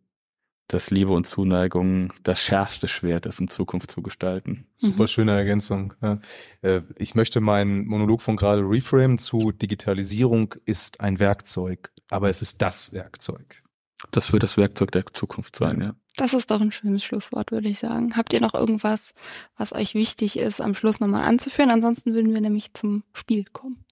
[0.69, 4.67] dass Liebe und Zuneigung das schärfste Schwert ist, um Zukunft zu gestalten.
[4.77, 5.95] Super schöne Ergänzung.
[6.01, 6.19] Ja.
[6.61, 12.41] Äh, ich möchte meinen Monolog von gerade reframen zu Digitalisierung ist ein Werkzeug, aber es
[12.41, 13.63] ist das Werkzeug.
[14.11, 15.95] Das wird das Werkzeug der Zukunft sein, ja.
[16.15, 18.15] Das ist doch ein schönes Schlusswort, würde ich sagen.
[18.15, 19.13] Habt ihr noch irgendwas,
[19.57, 21.71] was euch wichtig ist, am Schluss nochmal anzuführen?
[21.71, 23.85] Ansonsten würden wir nämlich zum Spiel kommen.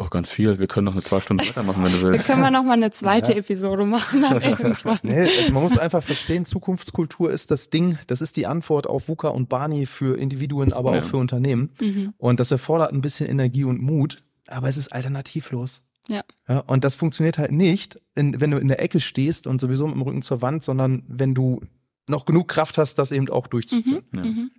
[0.00, 0.58] Oh, ganz viel.
[0.58, 2.20] Wir können noch eine zwei Stunden weitermachen, wenn du willst.
[2.20, 3.38] Wir können wir noch mal eine zweite ja.
[3.38, 4.98] Episode machen dann irgendwann.
[5.02, 9.08] Nee, also man muss einfach verstehen, Zukunftskultur ist das Ding, das ist die Antwort auf
[9.08, 11.00] VUCA und Barney für Individuen, aber ja.
[11.00, 11.70] auch für Unternehmen.
[11.82, 12.14] Mhm.
[12.16, 15.82] Und das erfordert ein bisschen Energie und Mut, aber es ist alternativlos.
[16.08, 16.22] Ja.
[16.48, 16.60] ja.
[16.60, 19.96] Und das funktioniert halt nicht, in, wenn du in der Ecke stehst und sowieso mit
[19.96, 21.60] dem Rücken zur Wand, sondern wenn du
[22.08, 24.04] noch genug Kraft hast, das eben auch durchzuführen.
[24.12, 24.18] Mhm.
[24.18, 24.24] Ja.
[24.24, 24.50] Mhm.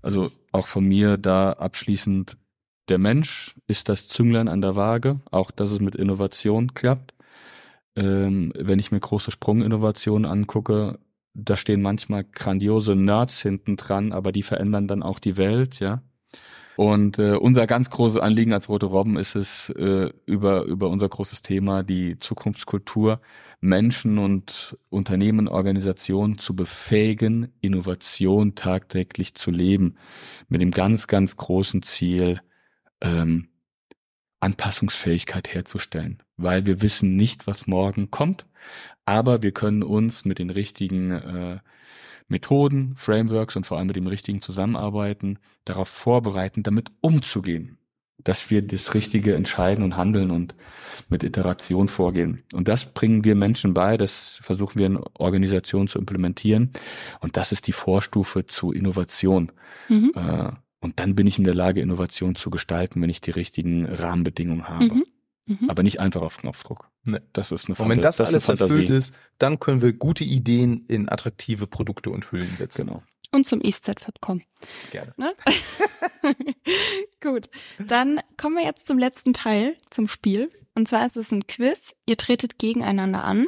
[0.00, 2.36] Also auch von mir da abschließend
[2.88, 7.14] der Mensch ist das Zünglein an der Waage, auch dass es mit Innovation klappt.
[7.96, 10.98] Ähm, wenn ich mir große Sprunginnovationen angucke,
[11.34, 16.02] da stehen manchmal grandiose Nerds hinten dran, aber die verändern dann auch die Welt, ja.
[16.76, 21.08] Und äh, unser ganz großes Anliegen als Rote Robben ist es, äh, über, über unser
[21.08, 23.20] großes Thema, die Zukunftskultur,
[23.60, 29.96] Menschen und Unternehmen, Organisationen zu befähigen, Innovation tagtäglich zu leben.
[30.48, 32.40] Mit dem ganz, ganz großen Ziel,
[33.00, 33.48] ähm,
[34.40, 38.46] Anpassungsfähigkeit herzustellen, weil wir wissen nicht, was morgen kommt,
[39.04, 41.58] aber wir können uns mit den richtigen äh,
[42.28, 47.78] Methoden, Frameworks und vor allem mit dem richtigen Zusammenarbeiten darauf vorbereiten, damit umzugehen,
[48.18, 50.54] dass wir das Richtige entscheiden und handeln und
[51.08, 52.42] mit Iteration vorgehen.
[52.52, 56.72] Und das bringen wir Menschen bei, das versuchen wir in Organisationen zu implementieren.
[57.20, 59.52] Und das ist die Vorstufe zu Innovation.
[59.88, 60.12] Mhm.
[60.16, 60.50] Äh,
[60.80, 64.68] und dann bin ich in der Lage, Innovation zu gestalten, wenn ich die richtigen Rahmenbedingungen
[64.68, 64.84] habe.
[64.84, 65.04] Mhm.
[65.46, 65.70] Mhm.
[65.70, 66.90] Aber nicht einfach auf Knopfdruck.
[67.04, 67.20] Nee.
[67.32, 70.84] Das ist eine Und wenn das, das alles erfüllt ist, dann können wir gute Ideen
[70.86, 72.86] in attraktive Produkte und Hüllen setzen.
[72.86, 73.02] Genau.
[73.32, 74.42] Und zum Eastside-Web kommen.
[74.90, 75.14] Gerne.
[75.16, 75.34] Ne?
[77.20, 77.48] Gut,
[77.78, 80.50] dann kommen wir jetzt zum letzten Teil, zum Spiel.
[80.74, 81.94] Und zwar ist es ein Quiz.
[82.06, 83.46] Ihr tretet gegeneinander an.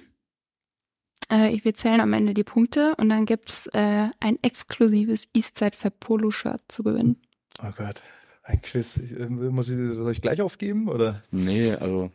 [1.28, 6.00] Äh, wir zählen am Ende die Punkte und dann gibt's äh, ein exklusives Eastside Fab
[6.00, 7.16] Polo Shirt zu gewinnen.
[7.62, 8.02] Oh Gott.
[8.44, 8.96] Ein Quiz.
[8.96, 11.22] Äh, muss ich das euch gleich aufgeben oder?
[11.30, 12.10] Nee, also.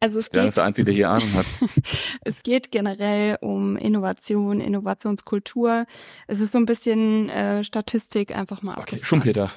[0.00, 0.42] Also es geht.
[0.42, 1.46] Ja, ist der Einzige, der hier Ahnung hat.
[2.24, 5.86] es geht generell um Innovation, Innovationskultur.
[6.26, 9.50] Es ist so ein bisschen äh, Statistik einfach mal Okay, Schumpeter.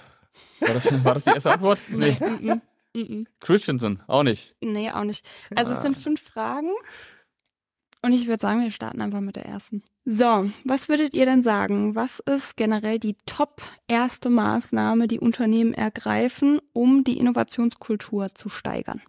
[0.61, 1.79] War das, war das die erste Antwort?
[1.89, 2.17] Nee.
[2.93, 3.25] nee.
[3.41, 4.55] Christensen, auch nicht.
[4.61, 5.27] Nee, auch nicht.
[5.53, 5.75] Also ah.
[5.75, 6.71] es sind fünf Fragen.
[8.05, 9.81] Und ich würde sagen, wir starten einfach mit der ersten.
[10.05, 11.95] So, was würdet ihr denn sagen?
[11.95, 19.01] Was ist generell die top erste Maßnahme, die Unternehmen ergreifen, um die Innovationskultur zu steigern?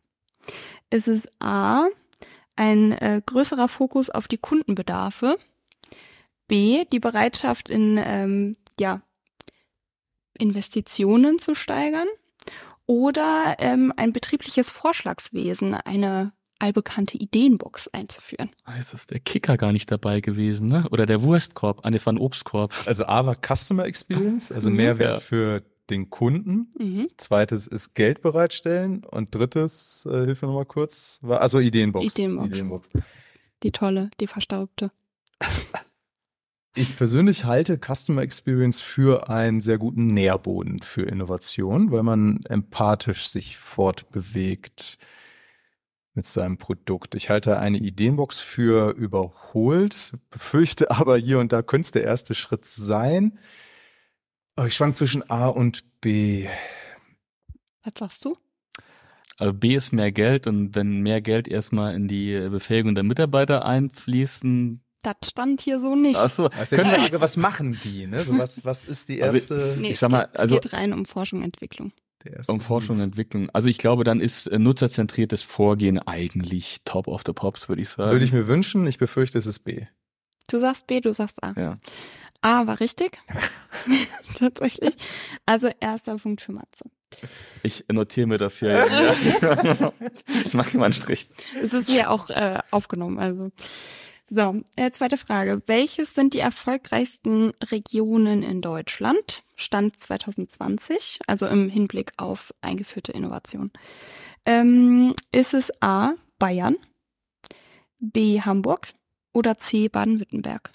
[0.88, 1.88] Ist es A,
[2.56, 5.36] ein äh, größerer Fokus auf die Kundenbedarfe?
[6.48, 9.02] B, die Bereitschaft in ähm, ja,
[10.38, 12.08] Investitionen zu steigern?
[12.86, 18.50] Oder ähm, ein betriebliches Vorschlagswesen, eine allbekannte Ideenbox einzuführen.
[18.64, 20.86] Ah, jetzt ist der Kicker gar nicht dabei gewesen, ne?
[20.90, 21.80] Oder der Wurstkorb.
[21.82, 22.72] Ah, das war ein Obstkorb.
[22.86, 24.76] Also A war Customer Experience, also mhm.
[24.76, 25.20] Mehrwert ja.
[25.20, 26.72] für den Kunden.
[26.78, 27.08] Mhm.
[27.16, 29.04] Zweites ist Geld bereitstellen.
[29.04, 32.04] Und drittes, äh, hilf mir nochmal kurz, war also Ideenbox.
[32.06, 32.48] Ideenbox.
[32.48, 32.88] Ideenbox.
[33.62, 34.90] Die tolle, die verstaubte.
[36.78, 43.28] Ich persönlich halte Customer Experience für einen sehr guten Nährboden für Innovation, weil man empathisch
[43.28, 44.98] sich fortbewegt
[46.16, 47.14] mit seinem Produkt.
[47.14, 52.34] Ich halte eine Ideenbox für überholt, befürchte aber hier und da könnte es der erste
[52.34, 53.38] Schritt sein.
[54.66, 56.48] Ich schwank zwischen A und B.
[57.84, 58.36] Was sagst du?
[59.36, 63.66] Also B ist mehr Geld und wenn mehr Geld erstmal in die Befähigung der Mitarbeiter
[63.66, 64.80] einfließen.
[65.02, 66.18] Das stand hier so nicht.
[66.18, 68.06] Ach so, Also die Frage, was machen die?
[68.06, 68.20] Ne?
[68.24, 70.72] So was, was ist die erste, nee, ich es, sag mal, geht, also- es geht
[70.72, 71.92] rein um Forschung und Entwicklung.
[72.26, 73.50] Der erste um Forschung und Entwicklung.
[73.50, 77.88] Also ich glaube, dann ist äh, nutzerzentriertes Vorgehen eigentlich top of the pops, würde ich
[77.88, 78.12] sagen.
[78.12, 79.86] Würde ich mir wünschen, ich befürchte, es ist B.
[80.48, 81.52] Du sagst B, du sagst A.
[81.56, 81.76] Ja.
[82.40, 83.18] A war richtig.
[84.38, 84.94] Tatsächlich.
[85.44, 86.84] Also erster Punkt für Matze.
[87.62, 88.70] Ich notiere mir das hier.
[88.70, 89.92] ja.
[90.44, 91.30] ich mache hier mal einen Strich.
[91.62, 93.18] Es ist hier auch äh, aufgenommen.
[93.18, 93.50] Also
[94.28, 95.62] so, äh, zweite Frage.
[95.66, 99.44] Welches sind die erfolgreichsten Regionen in Deutschland?
[99.54, 103.70] Stand 2020, also im Hinblick auf eingeführte Innovation.
[104.44, 106.14] Ähm, ist es A.
[106.38, 106.76] Bayern,
[107.98, 108.40] B.
[108.42, 108.88] Hamburg
[109.32, 109.88] oder C.
[109.88, 110.70] Baden-Württemberg?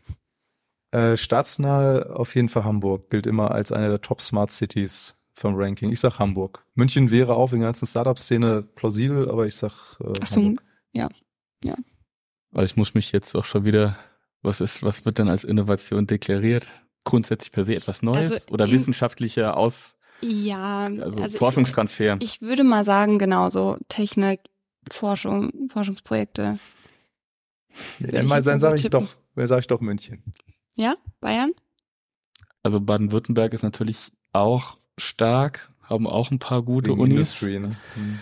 [0.92, 5.56] Äh, staatsnahe auf jeden Fall Hamburg, gilt immer als eine der Top Smart Cities vom
[5.56, 5.92] Ranking.
[5.92, 6.66] Ich sag Hamburg.
[6.74, 10.64] München wäre auch wegen der ganzen Startup-Szene plausibel, aber ich sag äh, Ach so, Hamburg.
[12.54, 13.98] Also ich muss mich jetzt auch schon wieder,
[14.42, 16.68] was ist, was wird denn als Innovation deklariert?
[17.04, 22.18] Grundsätzlich per se etwas Neues Also oder wissenschaftlicher Aus, Ja, also, also Forschungstransfer.
[22.22, 24.42] ich, ich würde mal sagen, genauso Technik,
[24.92, 26.60] Forschung, Forschungsprojekte.
[28.00, 30.24] Ich mal sein, sage ich doch, wer sage ich doch München.
[30.76, 31.52] Ja, Bayern?
[32.64, 37.14] also Baden-Württemberg ist natürlich auch stark, haben auch ein paar gute Wegen Unis.
[37.42, 37.76] Industry, ne?
[37.96, 38.20] Hm.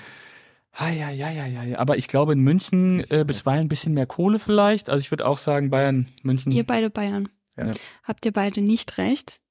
[0.80, 1.78] Ah, ja, ja, ja, ja, ja.
[1.78, 4.90] Aber ich glaube in München äh, bisweilen ein bisschen mehr Kohle vielleicht.
[4.90, 6.54] Also ich würde auch sagen Bayern, München.
[6.54, 7.28] Ihr beide Bayern.
[7.58, 7.72] Ja.
[8.04, 9.42] Habt ihr beide nicht recht?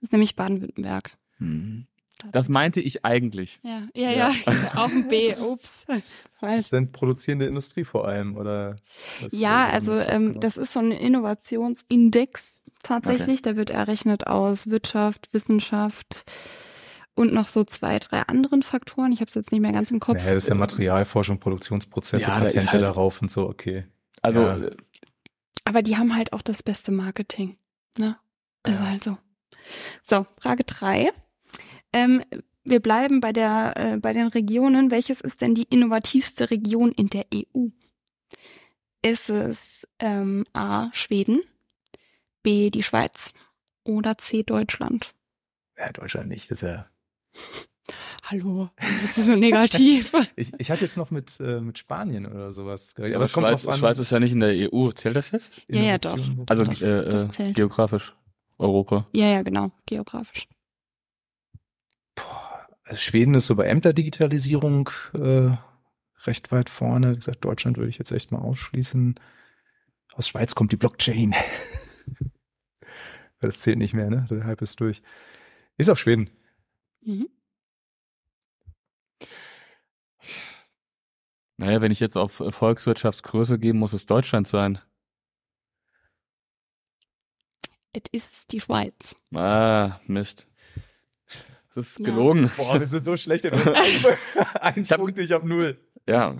[0.00, 1.10] Das ist nämlich Baden-Württemberg.
[1.38, 1.86] Mhm.
[2.30, 3.60] Das meinte ich eigentlich.
[3.62, 4.32] Ja, ja, ja,
[4.76, 5.36] auch ein B.
[5.36, 5.86] Ups.
[6.40, 8.74] Das sind produzierende Industrie vor allem, oder?
[9.30, 10.40] Ja, also ähm, genau?
[10.40, 13.42] das ist so ein Innovationsindex tatsächlich.
[13.42, 16.24] Der wird errechnet aus Wirtschaft, Wissenschaft
[17.14, 19.12] und noch so zwei, drei anderen Faktoren.
[19.12, 20.16] Ich habe es jetzt nicht mehr ganz im Kopf.
[20.18, 23.86] Naja, das ist ja Materialforschung, Produktionsprozesse, Ja, da Patente halt- darauf und so, okay.
[24.22, 24.56] Also Ja.
[24.58, 24.76] äh,
[25.64, 27.56] Aber die haben halt auch das beste Marketing.
[27.98, 28.16] Ne?
[28.64, 28.88] Also Ja.
[28.90, 29.18] halt so.
[30.04, 31.10] So, Frage drei.
[31.92, 32.22] Ähm,
[32.64, 34.90] wir bleiben bei der, äh, bei den Regionen.
[34.90, 37.68] Welches ist denn die innovativste Region in der EU?
[39.02, 40.88] Ist es ähm, A.
[40.92, 41.42] Schweden,
[42.42, 42.70] B.
[42.70, 43.34] die Schweiz
[43.84, 44.42] oder C.
[44.44, 45.14] Deutschland?
[45.76, 46.86] Ja, Deutschland nicht, das ist ja.
[48.24, 48.70] Hallo,
[49.00, 50.12] bist du so negativ?
[50.36, 53.16] Ich, ich hatte jetzt noch mit, äh, mit Spanien oder sowas gerechnet.
[53.16, 53.78] aber Aber es kommt Schweiz, drauf an.
[53.80, 54.90] Schweiz ist ja nicht in der EU.
[54.92, 55.50] Zählt das jetzt?
[55.68, 57.56] Ja, ja, wo- Also Doch, äh, das äh, zählt.
[57.56, 58.14] geografisch
[58.58, 59.06] Europa.
[59.12, 60.48] ja, ja, genau, geografisch.
[62.14, 65.50] Boah, also Schweden ist so bei Ämterdigitalisierung äh,
[66.24, 67.12] recht weit vorne.
[67.12, 69.16] Wie gesagt, Deutschland würde ich jetzt echt mal ausschließen.
[70.14, 71.34] Aus Schweiz kommt die Blockchain.
[73.40, 74.26] das zählt nicht mehr, ne?
[74.30, 75.02] Der Hype ist durch.
[75.76, 76.30] Ist auch Schweden.
[77.04, 77.28] Mhm.
[81.58, 84.78] Naja, wenn ich jetzt auf äh, Volkswirtschaftsgröße gehe, muss es Deutschland sein.
[87.92, 89.16] Es ist die Schweiz.
[89.34, 90.48] Ah, Mist.
[91.74, 92.06] Das ist Ja.
[92.06, 92.50] gelogen.
[92.56, 93.44] Boah, wir sind so schlecht.
[93.46, 93.54] Ein,
[94.60, 95.78] ein Ich hab- Punkt, ich habe null.
[96.06, 96.36] Ja,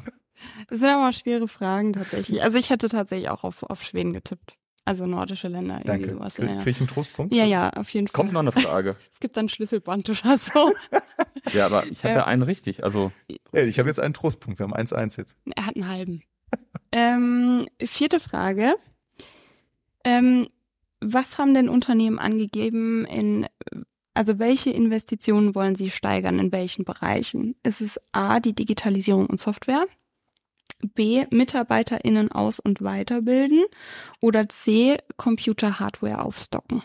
[0.68, 2.42] Das sind aber schwere Fragen tatsächlich.
[2.42, 4.56] Also ich hätte tatsächlich auch auf, auf Schweden getippt.
[4.85, 6.09] Also nordische Länder, irgendwie Danke.
[6.11, 6.35] sowas.
[6.37, 7.33] Krieg, Ja, krieg ich einen Trostpunkt?
[7.33, 8.14] ja, ja, auf jeden Fall.
[8.14, 8.97] kommt noch eine Frage.
[9.12, 10.72] Es gibt dann Schlüsselband oder so.
[11.53, 12.24] Ja, aber ich habe Ja.
[12.26, 12.83] einen richtig.
[12.85, 13.11] Also
[13.53, 14.59] Ja, ich habe jetzt einen Trostpunkt.
[14.61, 15.37] Wir haben 1-1 jetzt.
[15.57, 16.22] er hat einen halben.
[16.93, 18.74] ähm, vierte Frage.
[20.05, 20.49] Ähm,
[21.01, 23.47] was haben denn Unternehmen angegeben in,
[24.14, 27.57] also welche Investitionen wollen sie steigern, in welchen Bereichen?
[27.62, 29.87] Ist es A, die Digitalisierung und Software?
[30.95, 33.64] B, MitarbeiterInnen aus- und weiterbilden?
[34.20, 36.83] Oder C, Computer-Hardware aufstocken?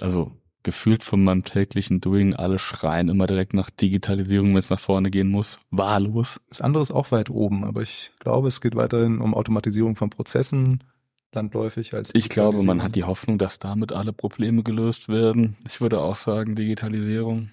[0.00, 0.32] also
[0.62, 5.10] gefühlt von meinem täglichen Doing, alle schreien immer direkt nach Digitalisierung, wenn es nach vorne
[5.10, 5.58] gehen muss.
[5.70, 6.40] Wahllos.
[6.48, 10.10] Das andere ist auch weit oben, aber ich glaube, es geht weiterhin um Automatisierung von
[10.10, 10.82] Prozessen,
[11.34, 15.56] landläufig als Ich glaube, man hat die Hoffnung, dass damit alle Probleme gelöst werden.
[15.66, 17.50] Ich würde auch sagen, Digitalisierung.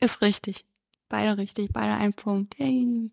[0.00, 0.64] Ist richtig.
[1.10, 2.58] Beide richtig, beide ein Punkt.
[2.58, 3.10] Yay.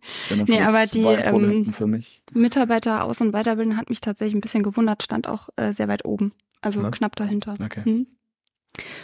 [0.48, 2.22] Nee, aber die, ähm, hinten für mich.
[2.32, 6.06] Mitarbeiter aus- und weiterbilden hat mich tatsächlich ein bisschen gewundert, stand auch äh, sehr weit
[6.06, 6.32] oben.
[6.62, 6.92] Also Ne?
[6.92, 7.56] knapp dahinter.
[7.62, 7.84] Okay.
[7.84, 8.08] Hm.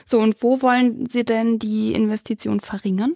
[0.06, 3.16] So, und wo wollen Sie denn die Investition verringern?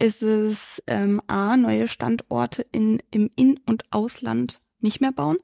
[0.00, 5.38] Ist es ähm, A, neue Standorte in, im In- und Ausland nicht mehr bauen?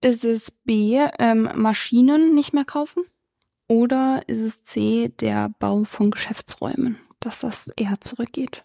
[0.00, 3.04] Ist es B, ähm, Maschinen nicht mehr kaufen?
[3.68, 8.64] Oder ist es C, der Bau von Geschäftsräumen, dass das eher zurückgeht?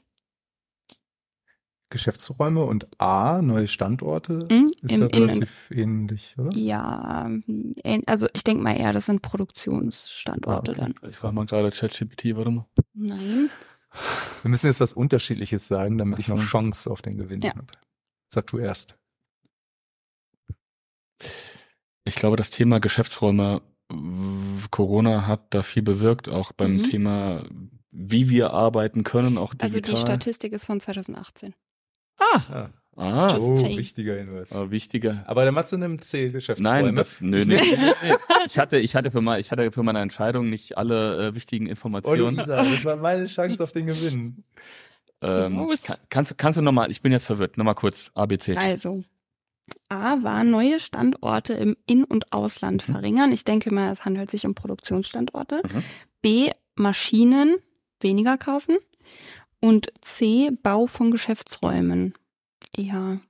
[1.90, 4.72] Geschäftsräume und A, neue Standorte, Hm?
[4.82, 6.52] ist Im ja In- relativ ähnlich, oder?
[6.58, 7.30] Ja,
[8.08, 10.94] also ich denke mal eher, das sind Produktionsstandorte Ah, okay.
[11.02, 11.10] dann.
[11.10, 12.66] Ich frage mal gerade ChatGPT, warte mal.
[12.94, 13.50] Nein.
[14.42, 16.42] Wir müssen jetzt was Unterschiedliches sagen, damit ich noch.
[16.42, 17.52] Chance auf den Gewinn Ja.
[17.56, 17.68] habe.
[18.28, 18.98] Sag du erst.
[22.04, 23.62] Ich glaube, das Thema Geschäftsräume,
[24.72, 26.84] Corona hat da viel bewirkt, auch beim Mhm.
[26.84, 27.44] Thema,
[27.98, 29.68] wie wir arbeiten können, auch digital.
[29.68, 31.54] Also die Statistik ist von 2018.
[32.20, 33.78] Ah, Ah, Just oh, saying.
[33.78, 34.54] wichtiger Hinweis.
[34.54, 35.26] aber wichtiger.
[35.28, 36.84] Aber der Matze nimmt C Geschäftsräume.
[36.84, 37.60] Nein, das, nö, nee.
[38.48, 41.68] Ich hatte, ich hatte für mal, ich hatte für meine Entscheidung nicht alle äh, wichtigen
[41.68, 42.38] Oh, Informationen.
[42.38, 44.46] Luisa, das war meine Chance auf den Gewinn.
[45.22, 48.56] ähm, kann, kannst, du- kannst du nochmal, ich bin jetzt verwirrt, nochmal kurz, ABC.
[48.56, 49.04] Also,
[49.90, 52.94] A war neue Standorte im In- und Ausland Mhm.
[52.94, 53.32] verringern.
[53.34, 55.62] Ich denke mal, es handelt sich um Produktionsstandorte.
[55.66, 55.84] Mhm.
[56.22, 57.58] B, Maschinen
[58.00, 58.78] weniger kaufen.
[59.60, 62.14] Und C, Bau von Geschäftsräumen.
[62.76, 63.22] Eher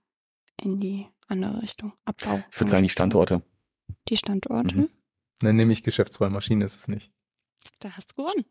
[0.62, 1.94] in die andere Richtung.
[2.06, 2.44] Abbau.
[2.52, 3.42] Ich würde sagen, die Standorte.
[4.10, 4.78] Die Standorte.
[4.78, 4.90] Mhm.
[5.40, 7.12] Dann nehme ich Geschäftsräummaschine, ist es nicht.
[7.80, 8.46] Da hast du gewonnen.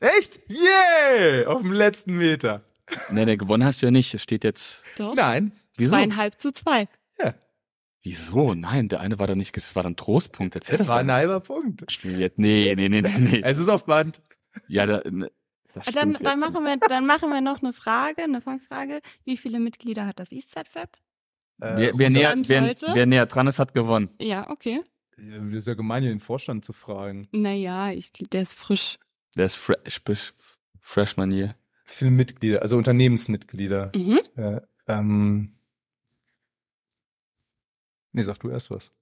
[0.00, 0.40] Echt?
[0.50, 1.48] Yeah!
[1.48, 2.64] Auf dem letzten Meter.
[3.10, 4.12] Nee, nee, gewonnen hast du ja nicht.
[4.14, 4.82] Es steht jetzt.
[4.98, 5.14] Doch.
[5.14, 5.52] Nein.
[5.76, 5.90] Wieso?
[5.90, 6.88] Zweieinhalb zu zwei.
[7.18, 7.34] Ja.
[8.02, 8.54] Wieso?
[8.54, 10.56] Nein, der eine war doch nicht, das war dann Trostpunkt.
[10.56, 11.84] Doch war ein halber Punkt.
[12.04, 13.40] Nee, nee, nee, nee, nee.
[13.44, 14.20] Es ist auf Band.
[14.68, 15.41] Ja, da, ne, das
[15.94, 19.00] Dann, dann, machen wir, dann machen wir noch eine Frage, eine Fangfrage.
[19.24, 20.96] Wie viele Mitglieder hat das Eastside Fab?
[21.60, 24.10] Äh, Wer, wer, näher, wer, wer näher dran ist, hat gewonnen.
[24.20, 24.82] Ja, okay.
[25.16, 27.26] Ja, ist ja gemein, hier den Vorstand zu fragen.
[27.32, 28.98] Naja, ich, der ist frisch.
[29.36, 30.34] Der ist fresh, fresh,
[30.80, 31.54] Freshman hier.
[31.86, 33.92] Wie viele Mitglieder, also Unternehmensmitglieder.
[33.94, 34.20] Mhm.
[34.36, 35.54] Ja, ähm.
[38.12, 38.92] Nee, sag du erst was.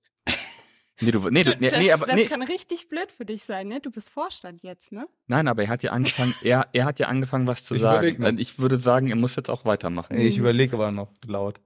[1.01, 3.43] Nee, du, nee, du, nee, das nee, aber, das nee, kann richtig blöd für dich
[3.45, 3.81] sein, ne?
[3.81, 5.07] Du bist Vorstand jetzt, ne?
[5.27, 8.39] nein, aber er hat ja angefangen, er, er hat ja angefangen, was zu Ich sagen.
[8.39, 10.17] Ich würde sagen, er muss jetzt auch weitermachen.
[10.19, 10.43] Ich Mhm.
[10.43, 11.61] überlege aber noch laut.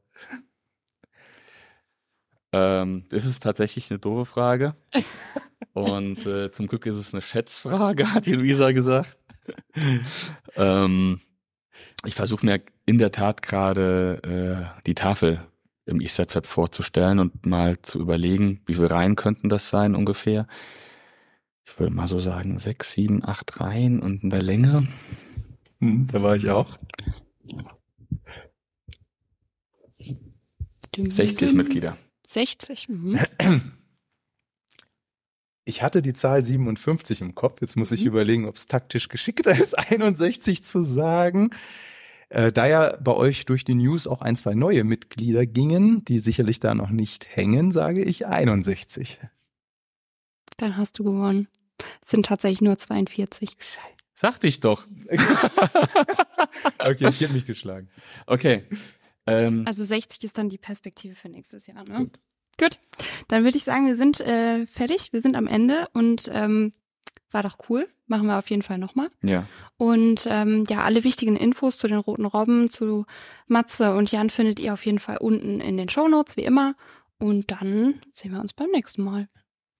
[2.52, 4.76] Ähm, das ist tatsächlich eine doofe Frage.
[5.72, 9.16] Und äh, zum Glück ist es eine Schätzfrage, hat die Luisa gesagt.
[10.56, 11.20] ähm,
[12.04, 15.40] ich versuche mir in der Tat gerade äh, die Tafel
[15.86, 20.46] im ESET-Fab vorzustellen und mal zu überlegen, wie viele Reihen könnten das sein ungefähr.
[21.66, 24.88] Ich würde mal so sagen, sechs, sieben, acht Reihen und in der Länge.
[25.80, 26.78] Hm, da war ich auch.
[30.96, 31.96] 60 Mitglieder.
[32.26, 32.88] 60.
[32.88, 33.18] Mhm.
[35.66, 37.62] Ich hatte die Zahl 57 im Kopf.
[37.62, 38.08] Jetzt muss ich Mhm.
[38.08, 41.52] überlegen, ob es taktisch geschickter ist, 61 zu sagen.
[42.28, 46.18] Äh, da ja bei euch durch die News auch ein, zwei neue Mitglieder gingen, die
[46.18, 49.20] sicherlich da noch nicht hängen, sage ich 61.
[50.56, 51.48] Dann hast du gewonnen.
[52.02, 53.56] Es sind tatsächlich nur 42.
[54.14, 54.86] Sagte ich doch.
[56.78, 57.88] Okay, ich gebe mich geschlagen.
[58.26, 58.64] Okay.
[59.26, 62.10] Ähm, Also 60 ist dann die Perspektive für nächstes Jahr, ne?
[62.58, 62.78] Gut.
[63.28, 65.12] Dann würde ich sagen, wir sind äh, fertig.
[65.12, 66.72] Wir sind am Ende und ähm,
[67.34, 67.88] war doch cool.
[68.06, 69.08] Machen wir auf jeden Fall nochmal.
[69.22, 69.46] ja.
[69.76, 73.04] Und ähm, ja, alle wichtigen Infos zu den Roten Robben, zu
[73.48, 76.74] Matze und Jan findet ihr auf jeden Fall unten in den Shownotes, wie immer.
[77.18, 79.28] Und dann sehen wir uns beim nächsten Mal.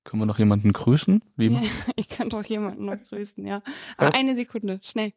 [0.05, 1.23] Können wir noch jemanden grüßen?
[1.37, 1.61] Wie, Ja,
[1.97, 3.63] ich kann doch jemanden noch grüßen, ja.
[3.97, 4.15] Aber Was?
[4.15, 5.13] eine Sekunde, schnell.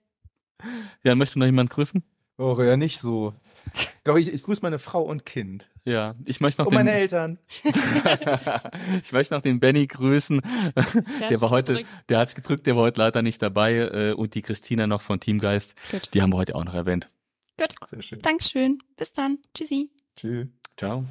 [1.04, 2.04] Ja, möchte noch jemand grüßen?
[2.38, 3.34] Oh, ja, nicht so.
[4.04, 5.70] Doch, ich, ich grüße meine Frau und Kind.
[5.86, 7.40] Ja, ich möchte noch Und meine den, Eltern.
[9.04, 10.42] ich möchte noch den Benny grüßen.
[10.76, 10.84] Der,
[11.30, 11.98] hat's war heute, gedrückt.
[12.10, 15.20] der hat gedrückt, der war heute leider nicht dabei äh, und die Christina noch von
[15.20, 16.14] Teamgeist, Gut.
[16.14, 17.08] die haben wir heute auch noch erwähnt.
[17.58, 17.74] Gut.
[17.90, 18.20] Sehr schön.
[18.22, 18.80] Dankeschön.
[18.96, 19.40] Bis dann.
[19.54, 19.90] Tschüssi.
[20.16, 20.48] Tschüss.
[20.78, 21.04] Ciao.